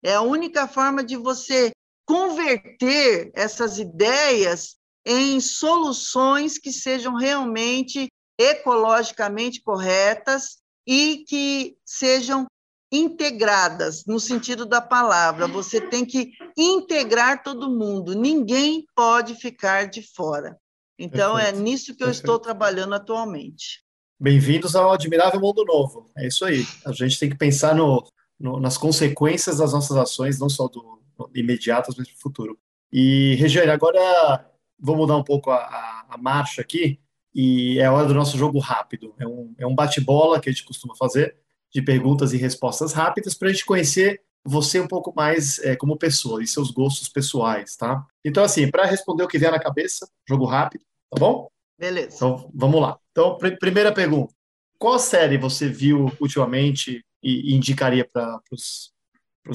É 0.08 0.14
a 0.14 0.22
única 0.22 0.70
forma 0.70 1.04
de 1.04 1.18
você 1.18 1.74
converter 2.06 3.30
essas 3.36 3.78
ideias 3.78 4.78
em 5.06 5.38
soluções 5.42 6.58
que 6.58 6.72
sejam 6.72 7.14
realmente 7.14 8.08
ecologicamente 8.40 9.62
corretas 9.62 10.60
e 10.88 11.26
que 11.28 11.76
sejam 11.86 12.46
integradas, 12.90 14.06
no 14.08 14.18
sentido 14.18 14.66
da 14.66 14.80
palavra. 14.80 15.46
Você 15.46 15.82
tem 15.82 16.06
que 16.06 16.32
integrar 16.58 17.44
todo 17.44 17.70
mundo, 17.70 18.16
ninguém 18.16 18.86
pode 18.96 19.36
ficar 19.36 19.90
de 19.90 20.02
fora. 20.16 20.58
Então, 20.98 21.38
é 21.38 21.48
Perfeito. 21.48 21.60
é 21.60 21.64
nisso 21.64 21.86
que 21.88 22.04
eu 22.04 22.08
Perfeito. 22.08 22.24
estou 22.24 22.40
trabalhando 22.40 22.96
atualmente. 22.96 23.84
Bem-vindos 24.18 24.74
ao 24.74 24.94
Admirável 24.94 25.42
Mundo 25.42 25.66
Novo. 25.66 26.10
É 26.18 26.28
isso 26.28 26.46
aí. 26.46 26.66
A 26.86 26.94
gente 26.94 27.20
tem 27.20 27.30
que 27.30 27.38
pensar 27.38 27.76
no, 27.76 28.08
no, 28.40 28.60
nas 28.60 28.78
consequências 28.78 29.58
das 29.58 29.74
nossas 29.74 29.98
ações, 29.98 30.40
não 30.40 30.50
só 30.50 30.68
do, 30.68 31.02
do 31.18 31.30
imediatas, 31.36 31.96
mas 31.98 32.08
do 32.08 32.16
futuro. 32.16 32.58
E, 32.92 33.36
Regiane, 33.36 33.72
agora 33.72 34.50
vou 34.80 34.96
mudar 34.96 35.18
um 35.18 35.24
pouco 35.24 35.52
a, 35.52 35.58
a, 35.58 36.06
a, 36.10 36.18
marcha 36.18 36.62
aqui, 36.62 37.00
e 37.34 37.80
é 37.80 37.86
a 37.86 37.94
hora 37.94 38.08
do 38.08 38.14
nosso 38.14 38.38
jogo 38.38 38.60
rápido. 38.60 39.14
É 39.20 39.28
um, 39.28 39.54
é 39.58 39.68
um 39.68 39.76
bate-bola 39.76 40.40
que 40.40 40.50
a 40.50 40.52
gente 40.52 40.66
costuma 40.66 40.96
fazer 40.96 41.36
de 41.74 41.82
perguntas 41.82 42.34
e 42.34 42.38
respostas 42.38 42.94
rápidas 42.94 43.34
para 43.34 43.50
a 43.50 43.52
gente 43.52 43.66
conhecer 43.66 44.22
você 44.46 44.80
um 44.80 44.88
pouco 44.88 45.14
mais 45.14 45.60
é, 45.60 45.76
como 45.76 45.98
pessoa 45.98 46.42
e 46.42 46.48
seus 46.48 46.72
gostos 46.72 47.10
pessoais, 47.10 47.76
tá? 47.76 48.06
Então, 48.24 48.44
assim, 48.44 48.72
para 48.72 48.86
responder 48.86 49.24
o 49.24 49.28
que 49.28 49.38
vier 49.38 49.52
na 49.52 49.60
cabeça, 49.60 50.08
jogo 50.28 50.46
rápido, 50.46 50.86
tá 51.12 51.20
bom? 51.20 51.50
Beleza. 51.78 52.16
Então, 52.16 52.50
vamos 52.56 52.82
lá. 52.82 52.98
Então, 53.12 53.38
pr 53.38 53.58
primeira 53.60 53.92
pergunta. 53.92 54.34
Qual 54.80 54.98
série 54.98 55.38
você 55.38 55.68
viu 55.68 56.12
ultimamente 56.20 57.04
e, 57.22 57.52
e 57.52 57.56
indicaria 57.56 58.06
para 58.06 58.40
os 58.52 58.92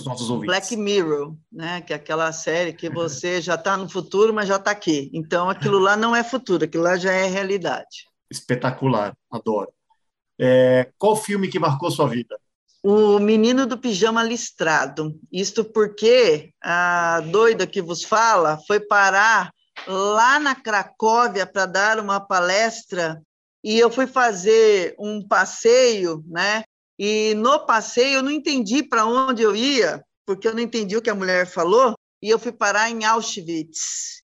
nossos 0.04 0.30
ouvintes? 0.30 0.46
Black 0.46 0.76
Mirror, 0.76 1.34
né? 1.50 1.80
Que 1.80 1.92
é 1.92 1.96
aquela 1.96 2.32
série 2.32 2.72
que 2.72 2.88
você 2.88 3.40
já 3.42 3.54
está 3.54 3.76
no 3.76 3.88
futuro, 3.88 4.32
mas 4.32 4.48
já 4.48 4.56
está 4.56 4.70
aqui. 4.70 5.10
Então, 5.12 5.48
aquilo 5.48 5.78
lá 5.78 5.96
não 5.96 6.14
é 6.14 6.22
futuro, 6.22 6.64
aquilo 6.64 6.84
lá 6.84 6.96
já 6.96 7.12
é 7.12 7.26
realidade. 7.26 8.06
Espetacular, 8.30 9.16
adoro. 9.30 9.72
É, 10.38 10.90
qual 10.98 11.14
filme 11.14 11.48
que 11.48 11.58
marcou 11.58 11.90
sua 11.90 12.08
vida? 12.08 12.38
O 12.82 13.20
Menino 13.20 13.64
do 13.64 13.78
Pijama 13.78 14.24
Listrado. 14.24 15.16
Isto 15.30 15.64
porque 15.64 16.52
a 16.60 17.20
doida 17.20 17.66
que 17.66 17.80
vos 17.80 18.02
fala 18.02 18.58
foi 18.66 18.80
parar 18.80 19.52
lá 19.86 20.40
na 20.40 20.54
Cracóvia 20.54 21.46
para 21.46 21.66
dar 21.66 22.00
uma 22.00 22.20
palestra 22.20 23.22
e 23.62 23.78
eu 23.78 23.90
fui 23.90 24.06
fazer 24.06 24.96
um 24.98 25.26
passeio, 25.26 26.24
né? 26.26 26.64
E 26.98 27.34
no 27.34 27.66
passeio 27.66 28.16
eu 28.16 28.22
não 28.22 28.30
entendi 28.30 28.82
para 28.82 29.06
onde 29.06 29.42
eu 29.42 29.56
ia, 29.56 30.04
porque 30.26 30.46
eu 30.46 30.54
não 30.54 30.60
entendi 30.60 30.96
o 30.96 31.02
que 31.02 31.10
a 31.10 31.14
mulher 31.14 31.46
falou, 31.46 31.94
e 32.22 32.28
eu 32.28 32.38
fui 32.38 32.52
parar 32.52 32.90
em 32.90 33.04
Auschwitz, 33.04 34.22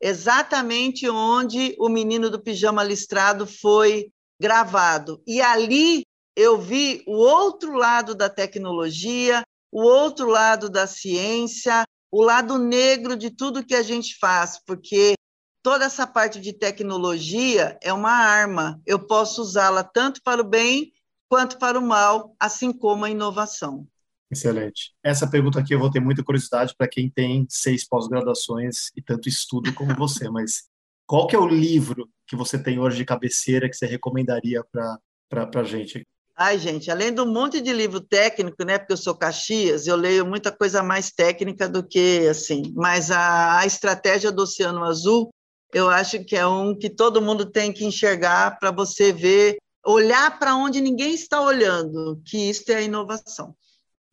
exatamente 0.00 1.08
onde 1.08 1.74
o 1.78 1.88
menino 1.88 2.28
do 2.30 2.40
pijama 2.40 2.84
listrado 2.84 3.46
foi 3.46 4.10
gravado. 4.40 5.22
E 5.26 5.40
ali 5.40 6.02
eu 6.36 6.60
vi 6.60 7.02
o 7.06 7.16
outro 7.16 7.72
lado 7.72 8.14
da 8.14 8.28
tecnologia, 8.28 9.42
o 9.72 9.82
outro 9.82 10.28
lado 10.28 10.68
da 10.68 10.86
ciência, 10.86 11.84
o 12.12 12.22
lado 12.22 12.58
negro 12.58 13.16
de 13.16 13.30
tudo 13.30 13.64
que 13.64 13.74
a 13.74 13.82
gente 13.82 14.16
faz, 14.18 14.58
porque 14.64 15.14
toda 15.62 15.84
essa 15.84 16.06
parte 16.06 16.40
de 16.40 16.52
tecnologia 16.52 17.78
é 17.82 17.92
uma 17.92 18.12
arma. 18.12 18.80
Eu 18.86 18.98
posso 18.98 19.42
usá-la 19.42 19.82
tanto 19.82 20.22
para 20.22 20.40
o 20.40 20.48
bem 20.48 20.92
quanto 21.28 21.58
para 21.58 21.78
o 21.78 21.82
mal, 21.82 22.34
assim 22.40 22.72
como 22.72 23.04
a 23.04 23.10
inovação. 23.10 23.86
Excelente. 24.30 24.92
Essa 25.02 25.28
pergunta 25.28 25.58
aqui 25.58 25.74
eu 25.74 25.78
vou 25.78 25.90
ter 25.90 26.00
muita 26.00 26.22
curiosidade 26.22 26.74
para 26.76 26.88
quem 26.88 27.08
tem 27.08 27.46
seis 27.48 27.86
pós-graduações 27.86 28.90
e 28.96 29.02
tanto 29.02 29.28
estudo 29.28 29.72
como 29.74 29.94
você, 29.94 30.28
mas 30.30 30.64
qual 31.06 31.26
que 31.26 31.34
é 31.34 31.38
o 31.38 31.46
livro 31.46 32.08
que 32.26 32.36
você 32.36 32.62
tem 32.62 32.78
hoje 32.78 32.98
de 32.98 33.04
cabeceira 33.04 33.68
que 33.68 33.76
você 33.76 33.86
recomendaria 33.86 34.62
para 34.70 35.50
a 35.54 35.64
gente? 35.64 36.06
Ai, 36.36 36.58
gente, 36.58 36.90
além 36.90 37.12
do 37.12 37.26
monte 37.26 37.60
de 37.60 37.72
livro 37.72 38.00
técnico, 38.00 38.62
né? 38.64 38.78
Porque 38.78 38.92
eu 38.92 38.96
sou 38.96 39.14
Caxias, 39.14 39.86
eu 39.86 39.96
leio 39.96 40.24
muita 40.24 40.52
coisa 40.52 40.82
mais 40.82 41.10
técnica 41.10 41.68
do 41.68 41.82
que 41.82 42.28
assim. 42.28 42.72
Mas 42.76 43.10
a, 43.10 43.58
a 43.58 43.66
estratégia 43.66 44.30
do 44.30 44.42
Oceano 44.42 44.84
Azul, 44.84 45.30
eu 45.72 45.88
acho 45.88 46.22
que 46.24 46.36
é 46.36 46.46
um 46.46 46.78
que 46.78 46.88
todo 46.88 47.22
mundo 47.22 47.50
tem 47.50 47.72
que 47.72 47.84
enxergar 47.84 48.58
para 48.60 48.70
você 48.70 49.12
ver, 49.12 49.56
olhar 49.84 50.38
para 50.38 50.54
onde 50.56 50.80
ninguém 50.80 51.14
está 51.14 51.40
olhando, 51.40 52.20
que 52.24 52.50
isso 52.50 52.70
é 52.70 52.76
a 52.76 52.82
inovação. 52.82 53.56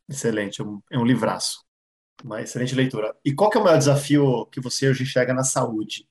Excelente, 0.10 0.62
é 0.62 0.64
um, 0.64 0.82
é 0.92 0.98
um 0.98 1.06
livraço. 1.06 1.64
Uma 2.24 2.42
excelente 2.42 2.74
leitura. 2.74 3.16
E 3.24 3.34
qual 3.34 3.52
é 3.54 3.58
o 3.58 3.64
maior 3.64 3.78
desafio 3.78 4.46
que 4.48 4.62
você 4.62 4.90
hoje 4.90 5.04
enxerga 5.04 5.34
na 5.34 5.44
saúde? 5.44 6.08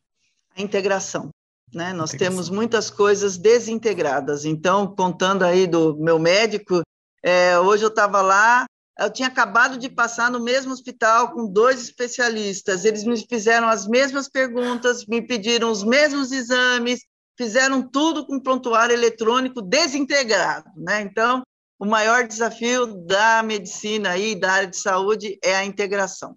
A 0.57 0.61
integração. 0.61 1.31
Né? 1.73 1.93
Nós 1.93 2.11
temos 2.11 2.49
muitas 2.51 2.91
coisas 2.91 3.37
desintegradas. 3.37 4.45
Então, 4.45 4.87
contando 4.95 5.45
aí 5.45 5.67
do 5.67 5.97
meu 5.97 6.19
médico, 6.19 6.83
é, 7.23 7.59
hoje 7.59 7.85
eu 7.85 7.89
estava 7.89 8.21
lá, 8.21 8.67
eu 8.99 9.11
tinha 9.11 9.29
acabado 9.29 9.77
de 9.77 9.89
passar 9.89 10.31
no 10.31 10.39
mesmo 10.39 10.73
hospital 10.73 11.33
com 11.33 11.51
dois 11.51 11.83
especialistas. 11.83 12.85
Eles 12.85 13.03
me 13.03 13.17
fizeram 13.27 13.69
as 13.69 13.89
mesmas 13.89 14.29
perguntas, 14.29 15.07
me 15.07 15.21
pediram 15.27 15.71
os 15.71 15.83
mesmos 15.83 16.31
exames, 16.31 17.01
fizeram 17.37 17.83
tudo 17.83 18.27
com 18.27 18.41
prontuário 18.41 18.95
eletrônico 18.95 19.61
desintegrado. 19.61 20.71
Né? 20.77 21.03
Então, 21.03 21.43
o 21.79 21.85
maior 21.85 22.27
desafio 22.27 22.87
da 23.07 23.43
medicina 23.43 24.17
e 24.17 24.35
da 24.35 24.53
área 24.53 24.69
de 24.69 24.77
saúde 24.77 25.39
é 25.43 25.55
a 25.57 25.65
integração. 25.65 26.37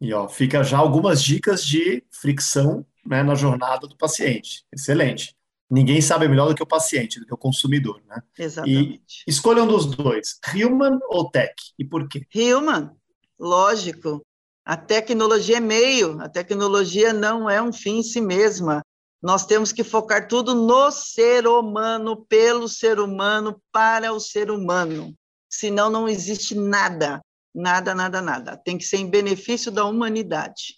E 0.00 0.12
ó, 0.12 0.28
fica 0.28 0.62
já 0.62 0.78
algumas 0.78 1.22
dicas 1.22 1.64
de 1.64 2.04
fricção 2.10 2.84
né, 3.04 3.22
na 3.22 3.34
jornada 3.34 3.86
do 3.86 3.96
paciente. 3.96 4.64
Excelente. 4.72 5.34
Ninguém 5.70 6.00
sabe 6.00 6.28
melhor 6.28 6.48
do 6.48 6.54
que 6.54 6.62
o 6.62 6.66
paciente, 6.66 7.18
do 7.18 7.26
que 7.26 7.34
o 7.34 7.38
consumidor, 7.38 8.00
né? 8.06 8.22
Exatamente. 8.38 9.24
E 9.26 9.30
escolha 9.30 9.62
um 9.62 9.66
dos 9.66 9.86
dois, 9.86 10.38
human 10.54 10.98
ou 11.08 11.30
tech, 11.30 11.54
e 11.78 11.84
por 11.84 12.06
quê? 12.06 12.26
Human, 12.34 12.94
lógico. 13.38 14.20
A 14.64 14.76
tecnologia 14.76 15.56
é 15.56 15.60
meio, 15.60 16.20
a 16.20 16.28
tecnologia 16.28 17.12
não 17.12 17.48
é 17.48 17.62
um 17.62 17.72
fim 17.72 17.98
em 17.98 18.02
si 18.02 18.20
mesma. 18.20 18.82
Nós 19.24 19.46
temos 19.46 19.72
que 19.72 19.82
focar 19.82 20.28
tudo 20.28 20.54
no 20.54 20.90
ser 20.90 21.46
humano, 21.46 22.26
pelo 22.26 22.68
ser 22.68 23.00
humano, 23.00 23.58
para 23.72 24.12
o 24.12 24.20
ser 24.20 24.50
humano. 24.50 25.16
Senão 25.48 25.88
não 25.88 26.06
existe 26.06 26.54
nada, 26.54 27.22
nada, 27.54 27.94
nada, 27.94 28.20
nada. 28.20 28.54
Tem 28.54 28.76
que 28.76 28.84
ser 28.84 28.98
em 28.98 29.08
benefício 29.08 29.72
da 29.72 29.86
humanidade. 29.86 30.74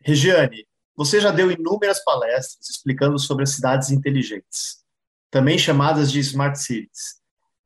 Regiane, 0.00 0.64
você 0.96 1.20
já 1.20 1.32
deu 1.32 1.50
inúmeras 1.50 2.04
palestras 2.04 2.70
explicando 2.70 3.18
sobre 3.18 3.42
as 3.42 3.50
cidades 3.50 3.90
inteligentes, 3.90 4.84
também 5.28 5.58
chamadas 5.58 6.12
de 6.12 6.20
smart 6.20 6.56
cities. 6.60 7.16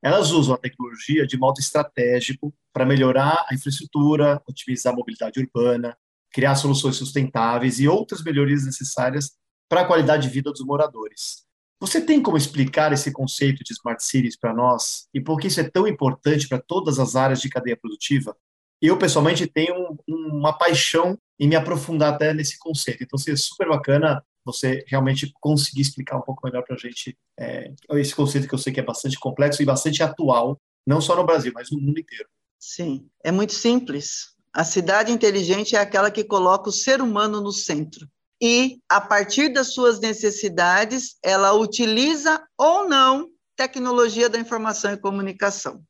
Elas 0.03 0.31
usam 0.31 0.55
a 0.55 0.59
tecnologia 0.59 1.27
de 1.27 1.37
modo 1.37 1.61
estratégico 1.61 2.55
para 2.73 2.87
melhorar 2.87 3.45
a 3.51 3.55
infraestrutura, 3.55 4.43
otimizar 4.49 4.95
a 4.95 4.97
mobilidade 4.97 5.39
urbana, 5.39 5.95
criar 6.33 6.55
soluções 6.55 6.97
sustentáveis 6.97 7.79
e 7.81 7.87
outras 7.87 8.23
melhorias 8.23 8.65
necessárias 8.65 9.39
para 9.71 9.83
a 9.83 9.85
qualidade 9.85 10.25
de 10.25 10.35
vida 10.35 10.51
dos 10.51 10.65
moradores. 10.65 11.45
Você 11.79 12.01
tem 12.01 12.21
como 12.21 12.37
explicar 12.37 12.93
esse 12.93 13.11
conceito 13.13 13.63
de 13.65 13.73
smart 13.73 14.05
cities 14.05 14.37
para 14.37 14.53
nós 14.53 15.07
e 15.15 15.21
por 15.21 15.39
que 15.39 15.47
isso 15.47 15.61
é 15.61 15.71
tão 15.71 15.87
importante 15.87 16.49
para 16.49 16.61
todas 16.61 16.99
as 16.99 17.15
áreas 17.15 17.41
de 17.41 17.49
cadeia 17.49 17.77
produtiva? 17.77 18.37
Eu, 18.83 18.99
pessoalmente, 18.99 19.47
tenho 19.47 19.97
uma 20.09 20.53
paixão 20.53 21.17
em 21.39 21.49
me 21.49 21.55
aprofundar 21.55 22.15
até 22.15 22.35
nesse 22.35 22.59
conceito. 22.59 23.05
Então, 23.05 23.19
seria 23.19 23.37
super 23.37 23.69
bacana 23.69 24.23
você 24.45 24.85
realmente 24.89 25.31
conseguir 25.41 25.83
explicar 25.83 26.17
um 26.17 26.23
pouco 26.23 26.45
melhor 26.45 26.65
para 26.65 26.75
a 26.75 26.79
gente 26.79 27.17
é, 27.39 27.73
esse 27.93 28.15
conceito 28.15 28.49
que 28.49 28.55
eu 28.55 28.59
sei 28.59 28.73
que 28.73 28.81
é 28.81 28.83
bastante 28.83 29.19
complexo 29.19 29.63
e 29.63 29.67
bastante 29.67 30.03
atual, 30.03 30.59
não 30.87 31.01
só 31.01 31.15
no 31.15 31.25
Brasil, 31.25 31.53
mas 31.55 31.71
no 31.71 31.79
mundo 31.79 32.01
inteiro. 32.01 32.29
Sim, 32.59 33.09
é 33.23 33.31
muito 33.31 33.53
simples. 33.53 34.35
A 34.53 34.65
cidade 34.65 35.13
inteligente 35.13 35.77
é 35.77 35.79
aquela 35.79 36.11
que 36.11 36.25
coloca 36.25 36.69
o 36.69 36.73
ser 36.73 37.01
humano 37.01 37.41
no 37.41 37.53
centro. 37.53 38.09
E, 38.43 38.81
a 38.89 39.01
partir 39.01 39.53
das 39.53 39.75
suas 39.75 40.01
necessidades, 40.01 41.17
ela 41.23 41.53
utiliza 41.53 42.43
ou 42.57 42.89
não 42.89 43.29
tecnologia 43.55 44.31
da 44.31 44.39
informação 44.39 44.93
e 44.93 44.97
comunicação. 44.97 45.83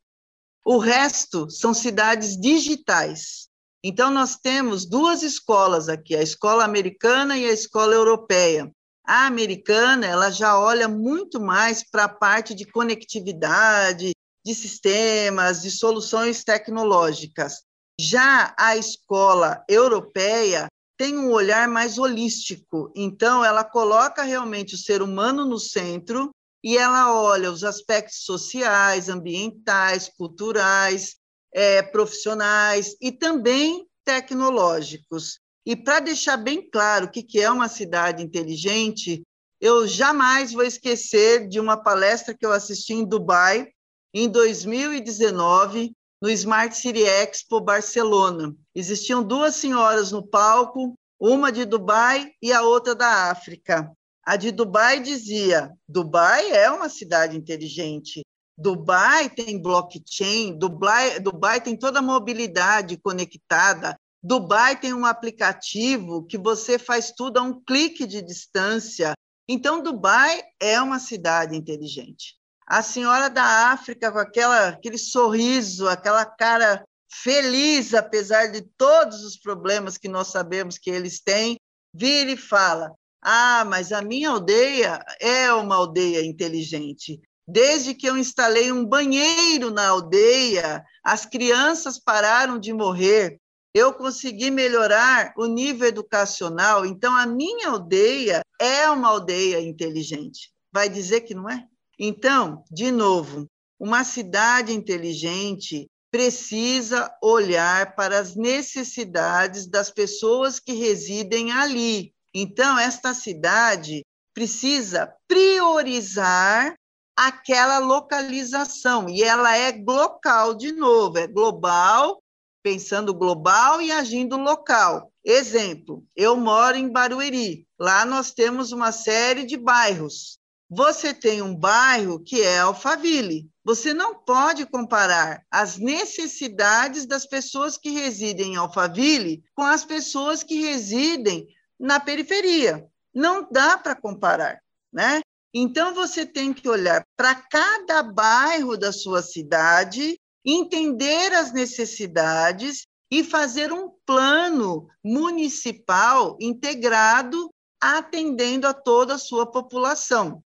O 0.65 0.79
resto 0.79 1.49
são 1.49 1.73
cidades 1.73 2.37
digitais. 2.37 3.49
Então, 3.83 4.11
nós 4.11 4.37
temos 4.37 4.85
duas 4.85 5.23
escolas 5.23 5.89
aqui, 5.89 6.15
a 6.15 6.23
escola 6.23 6.65
americana 6.65 7.39
e 7.39 7.47
a 7.47 7.53
escola 7.53 7.95
europeia. 7.95 8.71
A 9.07 9.27
americana, 9.27 10.07
ela 10.07 10.31
já 10.31 10.59
olha 10.59 10.89
muito 10.89 11.41
mais 11.41 11.83
para 11.89 12.05
a 12.05 12.09
parte 12.09 12.55
de 12.55 12.65
conectividade, 12.65 14.13
de 14.45 14.55
sistemas, 14.55 15.63
de 15.63 15.71
soluções 15.71 16.45
tecnológicas. 16.45 17.63
Já 17.99 18.55
a 18.59 18.77
escola 18.77 19.65
europeia 19.69 20.67
tem 21.01 21.17
um 21.17 21.31
olhar 21.31 21.67
mais 21.67 21.97
holístico, 21.97 22.93
então 22.95 23.43
ela 23.43 23.65
coloca 23.65 24.23
realmente 24.23 24.75
o 24.75 24.79
ser 24.79 25.01
humano 25.01 25.47
no 25.47 25.59
centro 25.59 26.31
e 26.63 26.77
ela 26.77 27.19
olha 27.19 27.51
os 27.51 27.65
aspectos 27.65 28.19
sociais, 28.19 29.09
ambientais, 29.09 30.11
culturais, 30.15 31.17
é, 31.55 31.81
profissionais 31.81 32.95
e 33.01 33.11
também 33.11 33.87
tecnológicos. 34.05 35.41
E 35.65 35.75
para 35.75 36.01
deixar 36.01 36.37
bem 36.37 36.69
claro 36.69 37.07
o 37.07 37.11
que, 37.11 37.23
que 37.23 37.41
é 37.41 37.51
uma 37.51 37.67
cidade 37.67 38.23
inteligente, 38.23 39.23
eu 39.59 39.89
jamais 39.89 40.53
vou 40.53 40.65
esquecer 40.65 41.49
de 41.49 41.59
uma 41.59 41.83
palestra 41.83 42.35
que 42.35 42.45
eu 42.45 42.53
assisti 42.53 42.93
em 42.93 43.07
Dubai, 43.07 43.69
em 44.13 44.29
2019, 44.29 45.93
no 46.20 46.28
Smart 46.30 46.76
City 46.76 47.02
Expo 47.02 47.61
Barcelona. 47.61 48.54
Existiam 48.74 49.22
duas 49.22 49.56
senhoras 49.56 50.12
no 50.12 50.22
palco, 50.22 50.94
uma 51.18 51.50
de 51.50 51.64
Dubai 51.64 52.33
e 52.42 52.52
a 52.52 52.62
outra 52.62 52.94
da 52.94 53.30
África. 53.30 53.90
A 54.24 54.37
de 54.37 54.50
Dubai 54.50 55.00
dizia: 55.00 55.72
Dubai 55.88 56.50
é 56.50 56.70
uma 56.70 56.88
cidade 56.88 57.37
inteligente. 57.37 58.22
Dubai 58.56 59.30
tem 59.30 59.61
blockchain, 59.61 60.59
Dubai, 60.59 61.18
Dubai 61.18 61.62
tem 61.62 61.76
toda 61.76 62.00
a 62.00 62.02
mobilidade 62.02 62.98
conectada. 62.98 63.96
Dubai 64.22 64.78
tem 64.78 64.92
um 64.92 65.06
aplicativo 65.06 66.26
que 66.26 66.37
você 66.37 66.78
faz 66.78 67.11
tudo 67.11 67.38
a 67.38 67.42
um 67.42 67.59
clique 67.64 68.06
de 68.06 68.20
distância. 68.20 69.14
Então, 69.48 69.83
Dubai 69.83 70.42
é 70.61 70.80
uma 70.80 70.98
cidade 70.98 71.56
inteligente. 71.56 72.39
A 72.70 72.83
senhora 72.83 73.28
da 73.28 73.72
África, 73.72 74.12
com 74.12 74.18
aquela, 74.18 74.68
aquele 74.68 74.96
sorriso, 74.96 75.88
aquela 75.88 76.24
cara 76.24 76.85
feliz, 77.12 77.92
apesar 77.94 78.46
de 78.52 78.62
todos 78.78 79.24
os 79.24 79.37
problemas 79.37 79.98
que 79.98 80.06
nós 80.06 80.28
sabemos 80.28 80.78
que 80.78 80.88
eles 80.88 81.20
têm, 81.20 81.59
vira 81.92 82.30
e 82.30 82.37
fala: 82.37 82.92
ah, 83.20 83.64
mas 83.64 83.90
a 83.90 84.00
minha 84.00 84.30
aldeia 84.30 85.04
é 85.20 85.52
uma 85.52 85.74
aldeia 85.74 86.24
inteligente. 86.24 87.20
Desde 87.44 87.92
que 87.92 88.06
eu 88.06 88.16
instalei 88.16 88.70
um 88.70 88.85
banheiro 88.87 89.72
na 89.72 89.88
aldeia, 89.88 90.85
as 91.02 91.26
crianças 91.26 91.98
pararam 91.98 92.56
de 92.56 92.72
morrer. 92.72 93.37
Eu 93.74 93.92
consegui 93.94 94.48
melhorar 94.48 95.33
o 95.37 95.46
nível 95.46 95.88
educacional. 95.88 96.87
Então, 96.87 97.16
a 97.16 97.26
minha 97.26 97.70
aldeia 97.70 98.42
é 98.61 98.88
uma 98.88 99.09
aldeia 99.09 99.61
inteligente. 99.61 100.52
Vai 100.72 100.88
dizer 100.88 101.22
que 101.22 101.35
não 101.35 101.50
é? 101.50 101.66
Então, 102.03 102.65
de 102.71 102.91
novo, 102.91 103.47
uma 103.79 104.05
cidade 104.05 104.73
inteligente 104.73 105.87
precisa 106.11 107.15
olhar 107.23 107.95
para 107.95 108.19
as 108.19 108.35
necessidades 108.35 109.67
das 109.67 109.91
pessoas 109.91 110.59
que 110.59 110.73
residem 110.73 111.53
ali. 111.53 112.15
Então, 112.35 112.79
esta 112.79 113.13
cidade 113.13 114.03
precisa 114.33 115.15
priorizar 115.29 116.75
aquela 117.15 117.79
localização, 117.79 119.07
e 119.07 119.23
ela 119.23 119.55
é 119.55 119.71
local 119.87 120.55
de 120.55 120.73
novo, 120.73 121.19
é 121.19 121.27
global, 121.27 122.23
pensando 122.63 123.13
global 123.13 123.83
e 123.83 123.93
agindo 123.93 124.39
local. 124.39 125.13
Exemplo, 125.23 126.03
eu 126.17 126.35
moro 126.35 126.79
em 126.79 126.91
Barueri, 126.91 127.67
lá 127.79 128.07
nós 128.07 128.33
temos 128.33 128.73
uma 128.73 128.91
série 128.91 129.45
de 129.45 129.59
bairros. 129.59 130.39
Você 130.72 131.12
tem 131.12 131.42
um 131.42 131.52
bairro 131.52 132.20
que 132.20 132.40
é 132.42 132.61
Alphaville. 132.61 133.50
Você 133.64 133.92
não 133.92 134.14
pode 134.14 134.64
comparar 134.66 135.42
as 135.50 135.76
necessidades 135.76 137.06
das 137.06 137.26
pessoas 137.26 137.76
que 137.76 137.90
residem 137.90 138.52
em 138.52 138.56
Alphaville 138.56 139.42
com 139.52 139.64
as 139.64 139.85
pessoas 139.85 140.44
que 140.44 140.61
residem 140.61 141.48
na 141.78 141.98
periferia. 141.98 142.87
Não 143.12 143.48
dá 143.50 143.76
para 143.76 143.96
comparar, 143.96 144.61
né? 144.92 145.20
Então 145.52 145.92
você 145.92 146.24
tem 146.24 146.54
que 146.54 146.68
olhar 146.68 147.04
para 147.16 147.35
cada 147.35 148.04
bairro 148.04 148.76
da 148.76 148.92
sua 148.92 149.22
cidade, 149.22 150.20
entender 150.44 151.35
as 151.35 151.52
necessidades 151.52 152.87
e 153.11 153.24
fazer 153.24 153.72
um 153.72 153.90
plano 154.06 154.87
municipal 155.04 156.38
integrado 156.40 157.50
atendendo 157.83 158.68
a 158.68 158.72
toda 158.72 159.14
a 159.14 159.18
sua 159.18 159.50
população. 159.50 160.44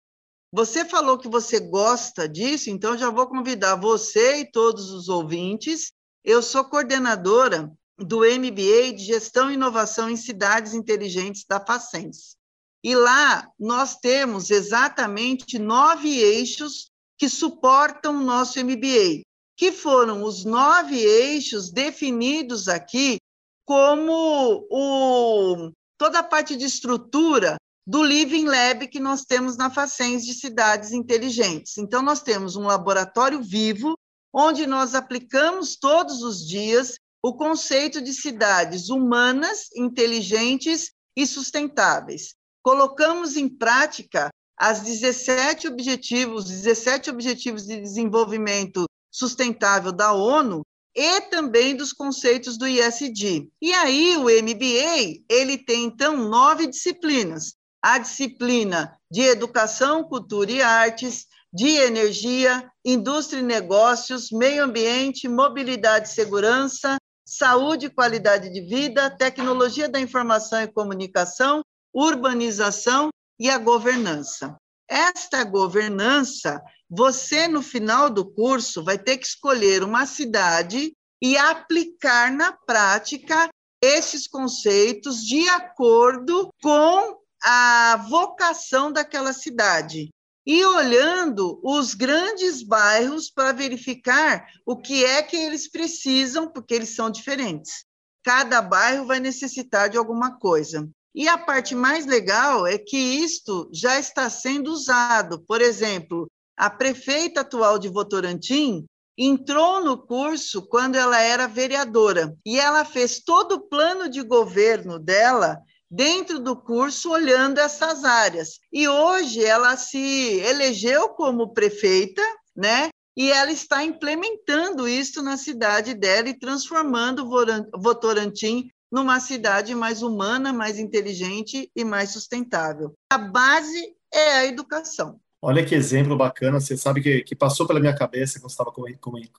Você 0.50 0.84
falou 0.84 1.18
que 1.18 1.28
você 1.28 1.60
gosta 1.60 2.26
disso, 2.26 2.70
então 2.70 2.96
já 2.96 3.10
vou 3.10 3.26
convidar 3.26 3.76
você 3.76 4.38
e 4.38 4.50
todos 4.50 4.90
os 4.90 5.08
ouvintes. 5.08 5.92
Eu 6.24 6.42
sou 6.42 6.64
coordenadora 6.64 7.70
do 7.98 8.20
MBA 8.20 8.94
de 8.96 9.04
Gestão 9.04 9.50
e 9.50 9.54
Inovação 9.54 10.08
em 10.08 10.16
Cidades 10.16 10.72
Inteligentes 10.72 11.44
da 11.46 11.60
Facens. 11.60 12.36
E 12.82 12.94
lá 12.94 13.46
nós 13.58 13.96
temos 13.96 14.50
exatamente 14.50 15.58
nove 15.58 16.18
eixos 16.18 16.90
que 17.18 17.28
suportam 17.28 18.16
o 18.16 18.24
nosso 18.24 18.58
MBA, 18.64 19.22
que 19.56 19.72
foram 19.72 20.22
os 20.22 20.44
nove 20.44 20.96
eixos 20.96 21.70
definidos 21.70 22.68
aqui 22.68 23.18
como 23.66 24.66
o, 24.70 25.70
toda 25.98 26.20
a 26.20 26.22
parte 26.22 26.56
de 26.56 26.64
estrutura 26.64 27.58
do 27.88 28.02
Living 28.02 28.44
Lab 28.44 28.86
que 28.86 29.00
nós 29.00 29.24
temos 29.24 29.56
na 29.56 29.70
Facens 29.70 30.26
de 30.26 30.34
Cidades 30.34 30.92
Inteligentes. 30.92 31.78
Então, 31.78 32.02
nós 32.02 32.20
temos 32.20 32.54
um 32.54 32.66
laboratório 32.66 33.42
vivo, 33.42 33.98
onde 34.30 34.66
nós 34.66 34.94
aplicamos 34.94 35.74
todos 35.74 36.22
os 36.22 36.46
dias 36.46 36.96
o 37.22 37.32
conceito 37.34 38.02
de 38.02 38.12
cidades 38.12 38.90
humanas, 38.90 39.70
inteligentes 39.74 40.92
e 41.16 41.26
sustentáveis. 41.26 42.34
Colocamos 42.62 43.38
em 43.38 43.48
prática 43.48 44.28
as 44.54 44.80
17 44.80 45.66
objetivos, 45.66 46.44
17 46.44 47.08
objetivos 47.08 47.64
de 47.64 47.80
desenvolvimento 47.80 48.84
sustentável 49.10 49.92
da 49.92 50.12
ONU 50.12 50.60
e 50.94 51.22
também 51.22 51.74
dos 51.74 51.94
conceitos 51.94 52.58
do 52.58 52.68
ISD. 52.68 53.48
E 53.62 53.72
aí 53.72 54.14
o 54.18 54.24
MBA, 54.24 55.22
ele 55.26 55.56
tem 55.56 55.84
então 55.84 56.28
nove 56.28 56.66
disciplinas. 56.66 57.56
A 57.82 57.98
disciplina 57.98 58.98
de 59.10 59.22
educação, 59.22 60.04
cultura 60.04 60.50
e 60.50 60.62
artes, 60.62 61.26
de 61.52 61.68
energia, 61.68 62.70
indústria 62.84 63.40
e 63.40 63.42
negócios, 63.42 64.30
meio 64.30 64.64
ambiente, 64.64 65.28
mobilidade 65.28 66.08
e 66.08 66.12
segurança, 66.12 66.98
saúde 67.24 67.86
e 67.86 67.90
qualidade 67.90 68.50
de 68.50 68.60
vida, 68.62 69.10
tecnologia 69.10 69.88
da 69.88 70.00
informação 70.00 70.62
e 70.62 70.68
comunicação, 70.68 71.62
urbanização 71.94 73.10
e 73.38 73.48
a 73.48 73.58
governança. 73.58 74.56
Esta 74.88 75.44
governança, 75.44 76.60
você 76.88 77.46
no 77.46 77.62
final 77.62 78.08
do 78.08 78.24
curso 78.24 78.82
vai 78.82 78.98
ter 78.98 79.18
que 79.18 79.26
escolher 79.26 79.82
uma 79.82 80.06
cidade 80.06 80.92
e 81.22 81.36
aplicar 81.36 82.32
na 82.32 82.52
prática 82.52 83.48
esses 83.82 84.26
conceitos 84.26 85.22
de 85.22 85.48
acordo 85.48 86.52
com 86.62 87.18
a 87.42 88.04
vocação 88.08 88.92
daquela 88.92 89.32
cidade. 89.32 90.10
E 90.46 90.64
olhando 90.64 91.60
os 91.62 91.92
grandes 91.94 92.62
bairros 92.62 93.30
para 93.30 93.52
verificar 93.52 94.46
o 94.64 94.76
que 94.76 95.04
é 95.04 95.22
que 95.22 95.36
eles 95.36 95.70
precisam, 95.70 96.48
porque 96.48 96.74
eles 96.74 96.94
são 96.94 97.10
diferentes. 97.10 97.84
Cada 98.24 98.62
bairro 98.62 99.06
vai 99.06 99.20
necessitar 99.20 99.90
de 99.90 99.98
alguma 99.98 100.38
coisa. 100.38 100.88
E 101.14 101.28
a 101.28 101.36
parte 101.36 101.74
mais 101.74 102.06
legal 102.06 102.66
é 102.66 102.78
que 102.78 102.96
isto 102.96 103.68
já 103.72 103.98
está 103.98 104.30
sendo 104.30 104.70
usado. 104.70 105.40
Por 105.46 105.60
exemplo, 105.60 106.30
a 106.56 106.70
prefeita 106.70 107.40
atual 107.40 107.78
de 107.78 107.88
Votorantim 107.88 108.86
entrou 109.16 109.84
no 109.84 109.98
curso 109.98 110.62
quando 110.62 110.94
ela 110.94 111.20
era 111.20 111.48
vereadora 111.48 112.36
e 112.46 112.58
ela 112.58 112.84
fez 112.84 113.18
todo 113.18 113.56
o 113.56 113.60
plano 113.60 114.08
de 114.08 114.22
governo 114.22 114.98
dela 114.98 115.58
dentro 115.90 116.38
do 116.38 116.56
curso 116.56 117.10
olhando 117.10 117.58
essas 117.58 118.04
áreas. 118.04 118.60
E 118.72 118.88
hoje 118.88 119.44
ela 119.44 119.76
se 119.76 120.40
elegeu 120.40 121.10
como 121.10 121.52
prefeita, 121.52 122.22
né? 122.56 122.90
E 123.16 123.30
ela 123.32 123.50
está 123.50 123.82
implementando 123.82 124.86
isso 124.88 125.22
na 125.22 125.36
cidade 125.36 125.92
dela 125.92 126.28
e 126.28 126.38
transformando 126.38 127.28
Votorantim 127.76 128.70
numa 128.90 129.20
cidade 129.20 129.74
mais 129.74 130.02
humana, 130.02 130.52
mais 130.52 130.78
inteligente 130.78 131.70
e 131.74 131.84
mais 131.84 132.10
sustentável. 132.10 132.94
A 133.10 133.18
base 133.18 133.94
é 134.12 134.36
a 134.36 134.46
educação. 134.46 135.20
Olha 135.42 135.64
que 135.64 135.74
exemplo 135.74 136.16
bacana. 136.16 136.60
Você 136.60 136.76
sabe 136.76 137.02
que, 137.02 137.22
que 137.22 137.34
passou 137.34 137.66
pela 137.66 137.80
minha 137.80 137.94
cabeça 137.94 138.40
quando 138.40 138.50
estava 138.50 138.72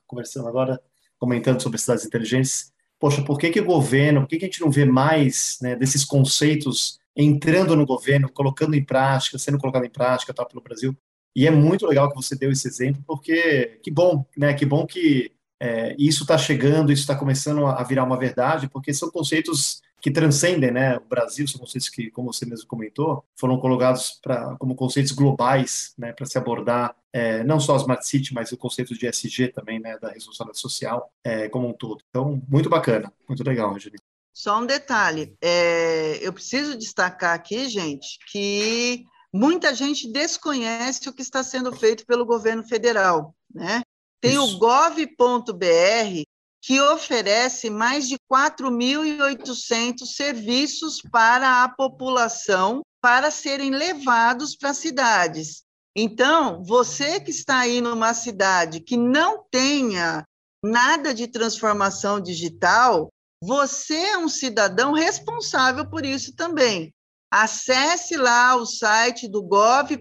conversando 0.06 0.48
agora, 0.48 0.80
comentando 1.18 1.60
sobre 1.60 1.78
cidades 1.78 2.04
inteligentes. 2.04 2.72
Poxa, 3.00 3.22
por 3.22 3.38
que, 3.38 3.48
que 3.48 3.60
o 3.60 3.64
governo, 3.64 4.20
por 4.20 4.28
que, 4.28 4.36
que 4.36 4.44
a 4.44 4.48
gente 4.48 4.60
não 4.60 4.70
vê 4.70 4.84
mais 4.84 5.58
né, 5.62 5.74
desses 5.74 6.04
conceitos 6.04 7.00
entrando 7.16 7.74
no 7.74 7.86
governo, 7.86 8.30
colocando 8.30 8.74
em 8.74 8.84
prática, 8.84 9.38
sendo 9.38 9.58
colocado 9.58 9.86
em 9.86 9.90
prática 9.90 10.34
tá, 10.34 10.44
pelo 10.44 10.62
Brasil? 10.62 10.94
E 11.34 11.46
é 11.46 11.50
muito 11.50 11.86
legal 11.86 12.10
que 12.10 12.16
você 12.16 12.36
deu 12.36 12.50
esse 12.50 12.68
exemplo, 12.68 13.02
porque 13.06 13.78
que 13.82 13.90
bom, 13.90 14.26
né? 14.36 14.52
Que 14.52 14.66
bom 14.66 14.86
que 14.86 15.32
é, 15.58 15.94
isso 15.98 16.24
está 16.24 16.36
chegando, 16.36 16.92
isso 16.92 17.02
está 17.02 17.16
começando 17.16 17.64
a 17.66 17.82
virar 17.84 18.04
uma 18.04 18.18
verdade, 18.18 18.68
porque 18.68 18.92
são 18.92 19.10
conceitos 19.10 19.80
que 20.00 20.10
transcendem 20.10 20.70
né, 20.70 20.96
o 20.96 21.04
Brasil, 21.04 21.46
são 21.46 21.60
conceitos 21.60 21.88
que, 21.88 22.10
como 22.10 22.32
você 22.32 22.46
mesmo 22.46 22.66
comentou, 22.66 23.24
foram 23.36 23.58
colocados 23.58 24.18
pra, 24.22 24.56
como 24.58 24.74
conceitos 24.74 25.12
globais 25.12 25.92
né, 25.98 26.12
para 26.12 26.26
se 26.26 26.38
abordar 26.38 26.96
é, 27.12 27.42
não 27.44 27.58
só 27.58 27.74
a 27.74 27.78
Smart 27.78 28.06
City, 28.06 28.32
mas 28.32 28.52
o 28.52 28.56
conceito 28.56 28.94
de 28.94 29.06
SG 29.06 29.48
também, 29.48 29.80
né, 29.80 29.98
da 29.98 30.10
responsabilidade 30.10 30.60
social 30.60 31.12
é, 31.24 31.48
como 31.48 31.68
um 31.68 31.72
todo. 31.72 32.02
Então, 32.08 32.40
muito 32.48 32.68
bacana, 32.68 33.12
muito 33.28 33.42
legal, 33.42 33.74
Angelina. 33.74 34.02
Só 34.32 34.60
um 34.60 34.66
detalhe, 34.66 35.36
é, 35.42 36.18
eu 36.26 36.32
preciso 36.32 36.78
destacar 36.78 37.34
aqui, 37.34 37.68
gente, 37.68 38.18
que 38.30 39.04
muita 39.32 39.74
gente 39.74 40.10
desconhece 40.10 41.08
o 41.08 41.12
que 41.12 41.22
está 41.22 41.42
sendo 41.42 41.72
feito 41.72 42.06
pelo 42.06 42.24
governo 42.24 42.62
federal, 42.62 43.34
né? 43.52 43.82
Tem 44.20 44.32
Isso. 44.32 44.56
o 44.56 44.58
gov.br, 44.58 46.22
que 46.62 46.80
oferece 46.80 47.70
mais 47.70 48.08
de 48.08 48.16
4.800 48.30 50.04
serviços 50.04 51.00
para 51.10 51.64
a 51.64 51.68
população 51.68 52.82
para 53.00 53.30
serem 53.30 53.70
levados 53.70 54.54
para 54.54 54.74
cidades. 54.74 55.62
Então, 55.96 56.62
você 56.62 57.18
que 57.18 57.30
está 57.30 57.60
aí 57.60 57.80
numa 57.80 58.14
cidade 58.14 58.80
que 58.80 58.96
não 58.96 59.44
tenha 59.50 60.24
nada 60.62 61.14
de 61.14 61.26
transformação 61.26 62.20
digital, 62.20 63.08
você 63.42 63.96
é 63.96 64.18
um 64.18 64.28
cidadão 64.28 64.92
responsável 64.92 65.88
por 65.88 66.04
isso 66.04 66.34
também. 66.36 66.92
Acesse 67.32 68.16
lá 68.16 68.54
o 68.56 68.66
site 68.66 69.28
do 69.28 69.42
gov.br, 69.42 69.96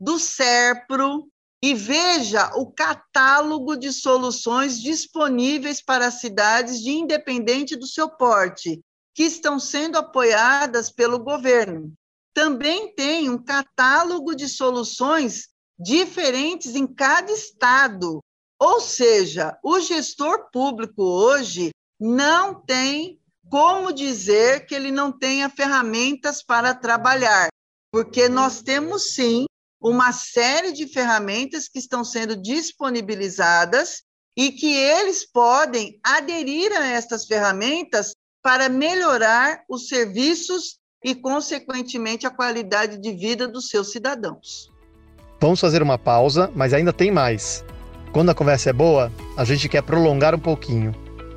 do 0.00 0.18
SERPRO, 0.18 1.28
e 1.64 1.72
veja 1.72 2.50
o 2.56 2.70
catálogo 2.70 3.74
de 3.74 3.90
soluções 3.90 4.78
disponíveis 4.82 5.80
para 5.80 6.10
cidades 6.10 6.82
de 6.82 6.90
independente 6.90 7.74
do 7.74 7.86
seu 7.86 8.06
porte, 8.06 8.82
que 9.14 9.22
estão 9.22 9.58
sendo 9.58 9.96
apoiadas 9.96 10.90
pelo 10.90 11.18
governo. 11.18 11.90
Também 12.34 12.94
tem 12.94 13.30
um 13.30 13.42
catálogo 13.42 14.34
de 14.34 14.46
soluções 14.46 15.48
diferentes 15.78 16.74
em 16.74 16.86
cada 16.86 17.32
estado. 17.32 18.20
Ou 18.60 18.78
seja, 18.78 19.58
o 19.64 19.80
gestor 19.80 20.50
público 20.52 21.02
hoje 21.02 21.70
não 21.98 22.60
tem 22.60 23.18
como 23.48 23.90
dizer 23.90 24.66
que 24.66 24.74
ele 24.74 24.90
não 24.90 25.10
tenha 25.10 25.48
ferramentas 25.48 26.42
para 26.42 26.74
trabalhar, 26.74 27.48
porque 27.90 28.28
nós 28.28 28.60
temos 28.60 29.14
sim 29.14 29.46
uma 29.84 30.12
série 30.12 30.72
de 30.72 30.86
ferramentas 30.86 31.68
que 31.68 31.78
estão 31.78 32.02
sendo 32.02 32.34
disponibilizadas 32.40 34.02
e 34.34 34.50
que 34.50 34.74
eles 34.74 35.30
podem 35.30 36.00
aderir 36.02 36.72
a 36.72 36.86
estas 36.86 37.26
ferramentas 37.26 38.14
para 38.42 38.70
melhorar 38.70 39.60
os 39.68 39.88
serviços 39.88 40.78
e, 41.04 41.14
consequentemente, 41.14 42.26
a 42.26 42.30
qualidade 42.30 42.96
de 42.96 43.12
vida 43.12 43.46
dos 43.46 43.68
seus 43.68 43.92
cidadãos. 43.92 44.70
Vamos 45.38 45.60
fazer 45.60 45.82
uma 45.82 45.98
pausa, 45.98 46.50
mas 46.54 46.72
ainda 46.72 46.92
tem 46.92 47.10
mais. 47.10 47.62
Quando 48.10 48.30
a 48.30 48.34
conversa 48.34 48.70
é 48.70 48.72
boa, 48.72 49.12
a 49.36 49.44
gente 49.44 49.68
quer 49.68 49.82
prolongar 49.82 50.34
um 50.34 50.38
pouquinho. 50.38 50.92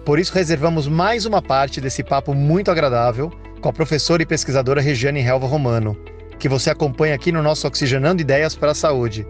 Por 0.06 0.20
isso, 0.20 0.34
reservamos 0.34 0.88
mais 0.88 1.26
uma 1.26 1.42
parte 1.42 1.82
desse 1.82 2.02
papo 2.02 2.34
muito 2.34 2.72
agradável 2.72 3.30
com 3.62 3.68
a 3.68 3.74
professora 3.74 4.24
e 4.24 4.26
pesquisadora 4.26 4.80
Regiane 4.80 5.20
Helva 5.20 5.48
Romano 5.48 5.98
que 6.40 6.50
você 6.50 6.70
acompanha 6.70 7.16
aqui 7.16 7.32
no 7.32 7.42
nosso 7.42 7.68
Oxigenando 7.68 8.22
Ideias 8.22 8.56
para 8.56 8.72
a 8.72 8.76
Saúde. 8.76 9.26